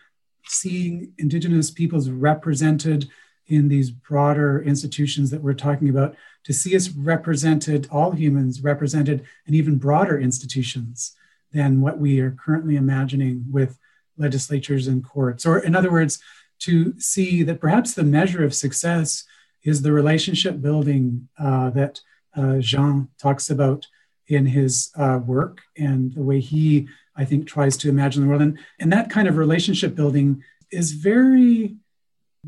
seeing 0.46 1.14
Indigenous 1.18 1.72
peoples 1.72 2.10
represented 2.10 3.10
in 3.48 3.68
these 3.68 3.92
broader 3.92 4.62
institutions 4.62 5.30
that 5.30 5.42
we're 5.42 5.54
talking 5.54 5.90
about, 5.90 6.16
to 6.46 6.54
see 6.54 6.76
us 6.76 6.90
represented, 6.90 7.88
all 7.92 8.12
humans 8.12 8.62
represented 8.62 9.26
in 9.46 9.54
even 9.54 9.78
broader 9.78 10.18
institutions 10.18 11.16
than 11.52 11.82
what 11.82 12.00
we 12.00 12.20
are 12.22 12.32
currently 12.32 12.78
imagining 12.78 13.44
with 13.52 13.78
legislatures 14.18 14.88
and 14.88 15.04
courts. 15.04 15.46
Or, 15.46 15.60
in 15.60 15.76
other 15.76 15.92
words, 15.92 16.20
to 16.62 17.00
see 17.00 17.44
that 17.44 17.60
perhaps 17.60 17.94
the 17.94 18.04
measure 18.04 18.44
of 18.44 18.54
success 18.54 19.24
is 19.64 19.82
the 19.82 19.92
relationship 19.92 20.62
building 20.62 21.28
uh, 21.40 21.70
that 21.72 22.02
uh, 22.36 22.58
Jean 22.60 23.10
talks 23.20 23.50
about 23.50 23.88
in 24.28 24.46
his 24.46 24.92
uh, 24.96 25.20
work 25.26 25.62
and 25.78 26.14
the 26.14 26.22
way 26.22 26.40
he, 26.40 26.88
I 27.16 27.26
think, 27.26 27.48
tries 27.48 27.78
to 27.78 27.90
imagine 27.90 28.24
the 28.24 28.30
world. 28.30 28.42
And, 28.42 28.58
and 28.80 28.92
that 28.94 29.10
kind 29.10 29.28
of 29.28 29.38
relationship 29.38 29.96
building 29.96 30.44
is 30.72 30.94
very 30.94 31.76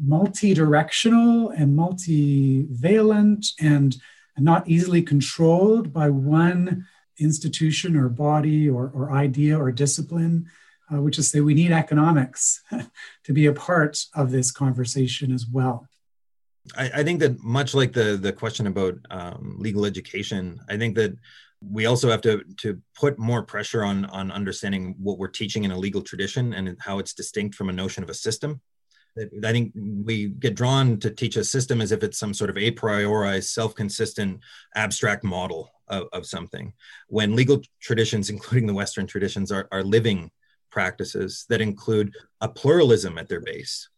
multi-directional 0.02 1.50
and 1.50 1.78
multivalent 1.78 3.48
and 3.60 3.96
not 4.38 4.68
easily 4.68 5.02
controlled 5.02 5.94
by 5.94 6.10
one 6.10 6.88
institution 7.20 7.96
or 7.96 8.10
body 8.10 8.68
or, 8.70 8.92
or 8.94 9.12
idea 9.12 9.60
or 9.60 9.72
discipline 9.72 10.50
uh, 10.94 11.02
which 11.02 11.18
is 11.18 11.30
say 11.30 11.40
we 11.40 11.54
need 11.54 11.72
economics 11.72 12.62
to 13.24 13.34
be 13.34 13.46
a 13.46 13.54
part 13.54 14.06
of 14.14 14.32
this 14.32 14.52
conversation 14.52 15.32
as 15.32 15.46
well. 15.48 15.88
I, 16.78 16.92
I 16.96 17.04
think 17.04 17.20
that 17.20 17.42
much 17.44 17.74
like 17.74 17.94
the 17.94 18.18
the 18.18 18.32
question 18.32 18.68
about 18.68 18.96
um, 19.10 19.56
legal 19.60 19.86
education, 19.86 20.60
I 20.70 20.78
think 20.78 20.96
that 20.96 21.16
we 21.62 21.86
also 21.86 22.10
have 22.10 22.22
to 22.22 22.44
to 22.58 22.82
put 22.96 23.18
more 23.18 23.44
pressure 23.44 23.84
on 23.84 24.06
on 24.06 24.32
understanding 24.32 24.96
what 25.00 25.18
we're 25.18 25.28
teaching 25.28 25.64
in 25.64 25.72
a 25.72 25.78
legal 25.78 26.02
tradition 26.02 26.54
and 26.54 26.78
how 26.80 27.00
it's 27.00 27.14
distinct 27.14 27.56
from 27.56 27.70
a 27.70 27.74
notion 27.74 28.04
of 28.04 28.10
a 28.10 28.14
system. 28.14 28.62
I 29.18 29.52
think 29.52 29.74
we 29.76 30.30
get 30.30 30.56
drawn 30.56 31.00
to 31.02 31.12
teach 31.12 31.38
a 31.38 31.44
system 31.44 31.82
as 31.82 31.92
if 31.92 32.02
it's 32.02 32.18
some 32.18 32.34
sort 32.34 32.50
of 32.50 32.58
a 32.58 32.72
priori, 32.72 33.42
self-consistent, 33.42 34.40
abstract 34.76 35.24
model 35.24 35.70
of, 35.88 36.08
of 36.14 36.26
something. 36.26 36.74
When 37.10 37.36
legal 37.36 37.62
traditions, 37.80 38.32
including 38.32 38.66
the 38.66 38.74
Western 38.74 39.06
traditions, 39.06 39.52
are, 39.52 39.68
are 39.72 39.84
living 39.84 40.32
practices 40.74 41.46
that 41.50 41.62
include 41.62 42.16
a 42.42 42.50
pluralism 42.50 43.20
at 43.20 43.30
their 43.30 43.40
base, 43.40 43.90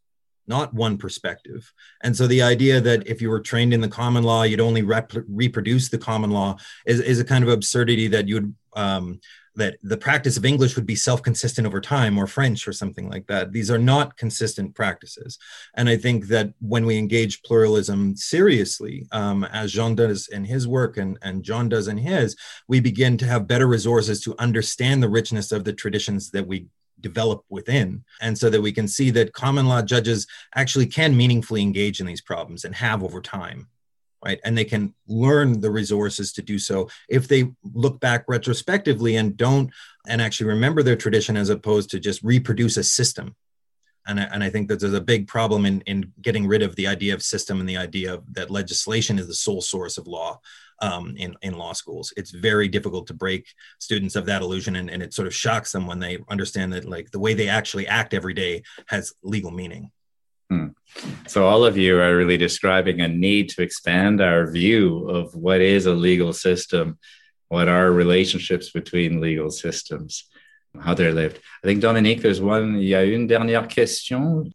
not 0.48 0.74
one 0.74 0.98
perspective. 0.98 1.72
And 2.04 2.16
so 2.16 2.28
the 2.28 2.42
idea 2.42 2.82
that 2.82 3.08
if 3.08 3.22
you 3.22 3.30
were 3.30 3.40
trained 3.40 3.74
in 3.74 3.82
the 3.82 3.88
common 3.88 4.24
law, 4.24 4.44
you'd 4.44 4.60
only 4.60 4.84
rep- 4.84 5.12
reproduce 5.28 5.90
the 5.90 5.98
common 5.98 6.32
law 6.32 6.58
is, 6.86 7.00
is 7.00 7.20
a 7.20 7.26
kind 7.26 7.44
of 7.44 7.50
absurdity 7.50 8.08
that 8.10 8.28
you 8.28 8.36
would 8.36 8.56
um, 8.76 9.20
that 9.56 9.78
the 9.84 9.98
practice 9.98 10.38
of 10.38 10.46
English 10.46 10.76
would 10.76 10.86
be 10.86 10.96
self 10.96 11.24
consistent 11.24 11.66
over 11.66 11.82
time 11.82 12.18
or 12.18 12.28
French 12.28 12.68
or 12.68 12.74
something 12.74 13.10
like 13.10 13.28
that. 13.28 13.52
These 13.52 13.72
are 13.72 13.78
not 13.78 14.18
consistent 14.18 14.76
practices. 14.76 15.38
And 15.76 15.90
I 15.90 15.98
think 15.98 16.28
that 16.28 16.54
when 16.60 16.86
we 16.86 16.98
engage 16.98 17.42
pluralism 17.44 18.16
seriously, 18.16 19.08
um, 19.12 19.44
as 19.46 19.72
Jean 19.72 19.96
does 19.96 20.28
in 20.28 20.46
his 20.46 20.68
work 20.68 20.98
and, 20.98 21.18
and 21.22 21.44
John 21.44 21.70
does 21.70 21.88
in 21.88 21.98
his, 21.98 22.36
we 22.68 22.80
begin 22.80 23.18
to 23.18 23.26
have 23.26 23.48
better 23.48 23.68
resources 23.68 24.22
to 24.22 24.36
understand 24.40 25.02
the 25.02 25.10
richness 25.10 25.52
of 25.52 25.64
the 25.64 25.74
traditions 25.74 26.32
that 26.32 26.48
we 26.48 26.68
develop 27.00 27.44
within 27.50 28.04
and 28.22 28.38
so 28.38 28.50
that 28.50 28.62
we 28.62 28.72
can 28.72 28.88
see 28.88 29.10
that 29.12 29.34
common 29.34 29.68
law 29.68 29.82
judges 29.82 30.28
actually 30.56 30.88
can 30.88 31.16
meaningfully 31.16 31.62
engage 31.62 32.00
in 32.00 32.06
these 32.06 32.22
problems 32.22 32.64
and 32.64 32.76
have 32.76 33.04
over 33.04 33.22
time 33.22 33.68
right? 34.26 34.40
And 34.44 34.58
they 34.58 34.66
can 34.66 34.94
learn 35.08 35.62
the 35.62 35.70
resources 35.70 36.34
to 36.34 36.42
do 36.42 36.58
so 36.58 36.90
if 37.08 37.28
they 37.28 37.52
look 37.64 38.00
back 38.00 38.26
retrospectively 38.28 39.16
and 39.16 39.38
don't 39.38 39.72
and 40.08 40.22
actually 40.22 40.48
remember 40.48 40.82
their 40.82 40.96
tradition 40.96 41.38
as 41.38 41.50
opposed 41.50 41.92
to 41.92 42.00
just 42.00 42.24
reproduce 42.24 42.76
a 42.78 42.84
system. 42.84 43.36
And 44.08 44.20
I, 44.20 44.24
and 44.24 44.44
I 44.44 44.50
think 44.50 44.68
that 44.68 44.80
there's 44.80 44.94
a 44.94 45.02
big 45.02 45.28
problem 45.28 45.66
in, 45.66 45.82
in 45.82 46.12
getting 46.22 46.46
rid 46.48 46.62
of 46.62 46.76
the 46.76 46.88
idea 46.88 47.14
of 47.14 47.24
system 47.24 47.60
and 47.60 47.68
the 47.68 47.78
idea 47.78 48.14
of 48.14 48.34
that 48.34 48.52
legislation 48.52 49.18
is 49.20 49.28
the 49.28 49.34
sole 49.34 49.62
source 49.62 49.98
of 49.98 50.08
law 50.08 50.40
um, 50.82 51.16
in, 51.18 51.36
in 51.42 51.58
law 51.58 51.74
schools. 51.74 52.14
It's 52.18 52.32
very 52.32 52.68
difficult 52.68 53.08
to 53.08 53.14
break 53.14 53.48
students 53.80 54.16
of 54.16 54.26
that 54.26 54.42
illusion 54.42 54.76
and, 54.76 54.90
and 54.90 55.02
it 55.02 55.14
sort 55.14 55.28
of 55.28 55.36
shocks 55.36 55.72
them 55.72 55.88
when 55.88 56.00
they 56.00 56.20
understand 56.30 56.74
that 56.74 56.86
like 56.86 57.12
the 57.12 57.20
way 57.20 57.34
they 57.34 57.48
actually 57.48 57.88
act 57.88 58.14
every 58.14 58.34
day 58.34 58.64
has 58.88 59.14
legal 59.24 59.52
meaning. 59.52 59.92
Hmm. 60.50 60.68
So, 61.26 61.48
all 61.48 61.66
of 61.66 61.76
you 61.76 62.00
are 62.00 62.16
really 62.16 62.38
describing 62.38 63.02
a 63.02 63.08
need 63.08 63.50
to 63.50 63.64
expand 63.64 64.22
our 64.22 64.46
view 64.52 65.10
of 65.10 65.34
what 65.34 65.60
is 65.60 65.88
a 65.88 65.94
legal 65.94 66.34
system, 66.34 67.00
what 67.48 67.68
are 67.68 67.92
relationships 67.92 68.70
between 68.70 69.22
legal 69.22 69.50
systems, 69.50 70.30
how 70.86 70.94
they're 70.94 71.14
lived. 71.14 71.40
I 71.64 71.68
think, 71.68 71.82
Dominique, 71.82 72.22
there's 72.22 72.42
one, 72.42 72.78
il 72.80 72.88
y 72.88 72.96
a 72.96 73.04
une 73.04 73.28
dernière 73.28 73.68
question. 73.68 74.46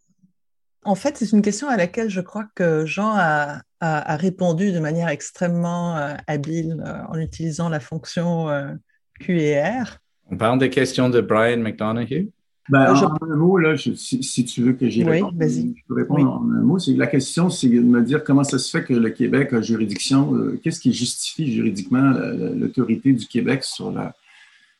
En 0.84 0.94
fait, 0.94 1.16
c'est 1.18 1.32
une 1.32 1.42
question 1.42 1.68
à 1.68 1.76
laquelle 1.76 2.08
je 2.08 2.20
crois 2.20 2.46
que 2.54 2.86
Jean 2.86 3.12
a, 3.14 3.60
a, 3.80 4.12
a 4.12 4.16
répondu 4.16 4.72
de 4.72 4.78
manière 4.78 5.08
extrêmement 5.08 5.96
euh, 5.96 6.14
habile 6.26 6.82
euh, 6.86 7.02
en 7.08 7.18
utilisant 7.18 7.68
la 7.68 7.80
fonction 7.80 8.48
euh, 8.48 8.72
Q 9.18 9.40
et 9.40 9.60
R. 9.60 9.98
On 10.30 10.36
parle 10.36 10.58
des 10.58 10.70
questions 10.70 11.10
de 11.10 11.20
Brian 11.20 11.58
McDonough. 11.58 12.30
Ben, 12.70 12.94
en, 12.94 13.16
un 13.22 13.36
mot, 13.36 13.58
là, 13.58 13.74
si, 13.76 14.44
tu 14.44 14.62
veux 14.62 14.74
que 14.74 14.88
j'y 14.88 15.02
oui, 15.02 15.10
réponde, 15.10 15.34
je 15.40 15.82
peux 15.88 15.94
répondre 15.94 16.30
en 16.30 16.50
un 16.50 16.62
mot. 16.62 16.78
C'est, 16.78 16.92
la 16.92 17.08
question, 17.08 17.50
c'est 17.50 17.68
de 17.68 17.80
me 17.80 18.00
dire 18.00 18.22
comment 18.22 18.44
ça 18.44 18.58
se 18.58 18.70
fait 18.70 18.84
que 18.84 18.94
le 18.94 19.10
Québec 19.10 19.52
a 19.52 19.60
juridiction, 19.60 20.34
euh, 20.36 20.60
qu'est-ce 20.62 20.78
qui 20.78 20.92
justifie 20.92 21.52
juridiquement 21.52 22.12
l'autorité 22.54 23.12
du 23.12 23.26
Québec 23.26 23.64
sur, 23.64 23.90
la, 23.90 24.14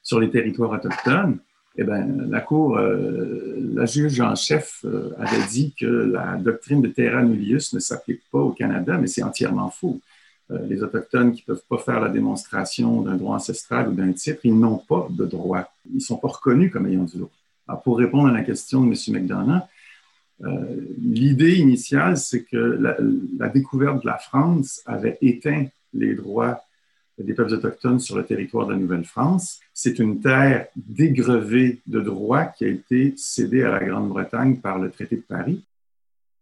sur 0.03 0.21
les 0.21 0.31
territoires 0.31 0.73
autochtones. 0.73 1.39
Eh 1.77 1.85
bien, 1.85 2.07
la 2.29 2.41
Cour, 2.41 2.79
euh, 2.79 3.57
la 3.75 3.87
juge 3.87 4.21
en 4.21 4.35
chef 4.35 4.85
euh, 4.85 5.15
avait 5.19 5.47
dit 5.49 5.73
que 5.79 5.87
la 5.87 6.37
doctrine 6.37 6.83
de 6.83 6.89
terra 6.89 7.23
nullius 7.23 7.73
ne 7.73 7.79
s'applique 7.79 8.23
pas 8.31 8.41
au 8.41 8.51
Canada, 8.51 8.99
mais 8.99 9.07
c'est 9.07 9.23
entièrement 9.23 9.71
faux. 9.71 10.01
les 10.69 10.83
Autochtones 10.83 11.33
qui 11.33 11.45
ne 11.47 11.55
peuvent 11.55 11.67
pas 11.69 11.79
faire 11.79 12.01
la 12.01 12.09
démonstration 12.09 13.03
d'un 13.03 13.17
droit 13.17 13.37
ancestral 13.37 13.89
ou 13.89 13.93
d'un 13.93 14.13
titre, 14.13 14.41
ils 14.43 14.59
n'ont 14.59 14.79
pas 14.79 15.07
de 15.09 15.25
droit. 15.25 15.73
Ils 15.89 15.97
ne 15.97 16.01
sont 16.01 16.17
pas 16.17 16.29
reconnus 16.29 16.73
comme 16.73 16.87
ayant 16.89 17.05
du 17.05 17.19
droit 17.19 17.31
pour 17.77 17.99
répondre 17.99 18.29
à 18.29 18.33
la 18.33 18.43
question 18.43 18.85
de 18.85 18.87
M. 18.87 18.95
McDonough, 19.15 19.63
euh, 20.43 20.77
l'idée 20.99 21.57
initiale, 21.57 22.17
c'est 22.17 22.45
que 22.45 22.57
la, 22.57 23.49
découverte 23.49 24.03
de 24.03 24.07
la 24.07 24.19
France 24.19 24.83
avait 24.87 25.19
éteint 25.21 25.67
les 25.93 26.15
droits 26.15 26.63
des 27.25 27.35
peuples 27.35 27.55
autochtones 27.55 28.01
sur 28.01 28.17
le 28.17 28.25
territoire 28.25 28.67
de 28.67 28.73
la 28.73 28.79
Nouvelle-France. 28.79 29.61
C'est 29.75 29.99
une 29.99 30.21
terre 30.21 30.67
dégrevée 30.77 31.81
de 31.87 32.01
droits 32.01 32.47
qui 32.47 32.65
a 32.65 32.69
été 32.69 33.15
cédée 33.17 33.63
à 33.63 33.71
la 33.71 33.85
Grande-Bretagne 33.85 34.57
par 34.57 34.79
le 34.79 34.91
traité 34.91 35.17
de 35.17 35.23
Paris. 35.23 35.65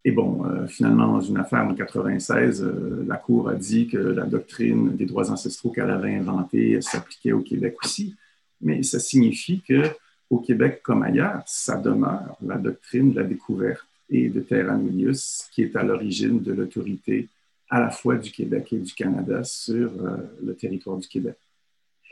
Et 0.04 0.10
bon, 0.10 0.46
euh, 0.46 0.66
finalement, 0.66 1.12
dans 1.12 1.20
une 1.20 1.38
affaire 1.38 1.66
en 1.66 1.74
96, 1.74 2.62
euh, 2.62 3.04
la 3.06 3.16
Cour 3.16 3.48
a 3.48 3.54
dit 3.54 3.88
que 3.88 3.98
la 3.98 4.24
doctrine 4.24 4.96
des 4.96 5.06
droits 5.06 5.30
ancestraux 5.30 5.70
qu'elle 5.70 5.90
avait 5.90 6.14
inventée 6.14 6.80
s'appliquait 6.80 7.32
au 7.32 7.40
Québec 7.40 7.76
aussi. 7.84 8.14
Mais 8.60 8.82
ça 8.82 9.00
signifie 9.00 9.60
que 9.60 9.82
au 10.30 10.38
Québec 10.38 10.80
comme 10.82 11.02
ailleurs, 11.02 11.42
ça 11.46 11.76
demeure 11.76 12.36
la 12.42 12.56
doctrine 12.56 13.12
de 13.12 13.20
la 13.20 13.26
découverte 13.26 13.86
et 14.10 14.28
de 14.28 14.40
terra 14.40 14.76
nullius 14.76 15.48
qui 15.52 15.62
est 15.62 15.76
à 15.76 15.82
l'origine 15.82 16.40
de 16.42 16.52
l'autorité 16.52 17.28
à 17.68 17.81
la 17.81 17.90
fois 17.90 18.16
du 18.16 18.31
Québec 18.31 18.72
et 18.72 18.78
du 18.78 18.92
Canada 18.92 19.44
sur 19.44 19.90
euh, 19.92 20.16
le 20.42 20.54
territoire 20.54 20.96
du 20.96 21.07
Québec. 21.07 21.37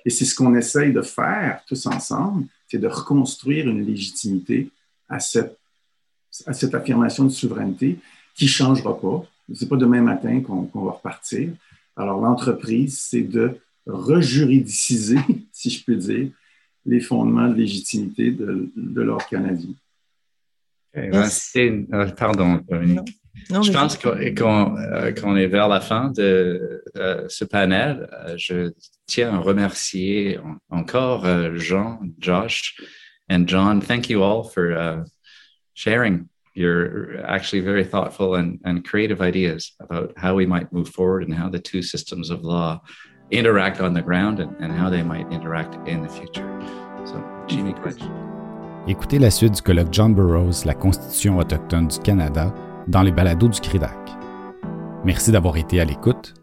Et 0.05 0.11
c'est 0.11 0.25
ce 0.25 0.35
qu'on 0.35 0.55
essaye 0.55 0.93
de 0.93 1.03
faire 1.03 1.63
tous 1.67 1.87
ensemble, 1.87 2.47
c'est 2.69 2.79
de 2.79 2.87
reconstruire 2.87 3.69
une 3.69 3.85
légitimité 3.85 4.71
à 5.09 5.19
cette, 5.19 5.59
affirmation 6.75 7.25
de 7.25 7.31
souveraineté 7.31 7.99
qui 8.35 8.45
ne 8.45 8.51
changera 8.51 9.01
pas. 9.01 9.25
Ce 9.53 9.65
n'est 9.65 9.69
pas 9.69 9.77
demain 9.77 10.03
matin 10.03 10.41
qu'on 10.41 10.85
va 10.85 10.93
repartir. 10.93 11.51
Alors, 11.97 12.21
l'entreprise, 12.21 13.01
c'est 13.01 13.23
de 13.23 13.59
rejuridiciser, 13.87 15.19
si 15.53 15.71
je 15.71 15.85
peux 15.85 15.97
dire, 15.97 16.31
les 16.85 17.01
fondements 17.01 17.49
de 17.49 17.55
légitimité 17.55 18.31
de, 18.31 18.71
l'ordre 19.01 19.27
canadien. 19.29 19.75
Okay, 20.97 21.11
pardon, 22.17 22.61
Dominique. 22.69 23.19
Non, 23.51 23.63
je 23.63 23.73
pense 23.73 23.99
euh, 24.05 25.13
qu'on 25.13 25.37
est 25.37 25.47
vers 25.47 25.69
la 25.69 25.81
fin 25.81 26.11
de 26.11 26.83
euh, 26.97 27.27
ce 27.29 27.45
panel. 27.45 28.09
Euh, 28.13 28.35
je 28.37 28.73
tiens 29.07 29.35
à 29.35 29.39
remercier 29.39 30.39
encore 30.71 31.25
Jean, 31.57 32.01
Josh, 32.19 32.77
and 33.31 33.45
John. 33.47 33.81
Thank 33.81 34.09
you 34.09 34.23
all 34.23 34.43
for 34.43 34.73
uh, 34.73 35.05
sharing 35.75 36.29
your 36.55 37.25
actually 37.27 37.61
very 37.61 37.85
thoughtful 37.85 38.35
and, 38.35 38.59
and 38.65 38.83
creative 38.85 39.21
ideas 39.21 39.73
about 39.79 40.13
how 40.17 40.35
we 40.35 40.47
might 40.47 40.73
move 40.73 40.89
forward 40.89 41.23
and 41.23 41.35
how 41.35 41.49
the 41.49 41.61
two 41.61 41.83
systems 41.83 42.31
of 42.31 42.43
law 42.43 42.81
interact 43.31 43.81
on 43.81 43.93
the 43.93 44.03
ground 44.03 44.41
and, 44.41 44.57
and 44.61 44.73
how 44.73 44.89
they 44.89 45.03
might 45.03 45.31
interact 45.31 45.77
in 45.87 46.03
the 46.03 46.09
future. 46.09 46.47
So, 47.05 47.23
Jimmy 47.47 47.75
Quitch. 47.75 48.03
Écoutez 48.89 49.19
la 49.19 49.31
suite 49.31 49.55
du 49.55 49.63
colloque 49.63 49.93
John 49.93 50.15
Burroughs, 50.15 50.65
la 50.65 50.75
Constitution 50.75 51.39
autochtone 51.39 51.89
du 51.89 51.99
Canada, 51.99 52.55
dans 52.89 53.03
les 53.03 53.13
balados 53.13 53.49
du 53.49 53.61
CRIDAC. 53.61 53.97
Merci 55.05 55.33
d'avoir 55.33 55.57
été 55.57 55.81
à 55.81 55.85
l'écoute. 55.85 56.35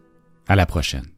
À 0.46 0.56
la 0.56 0.66
prochaine. 0.66 1.13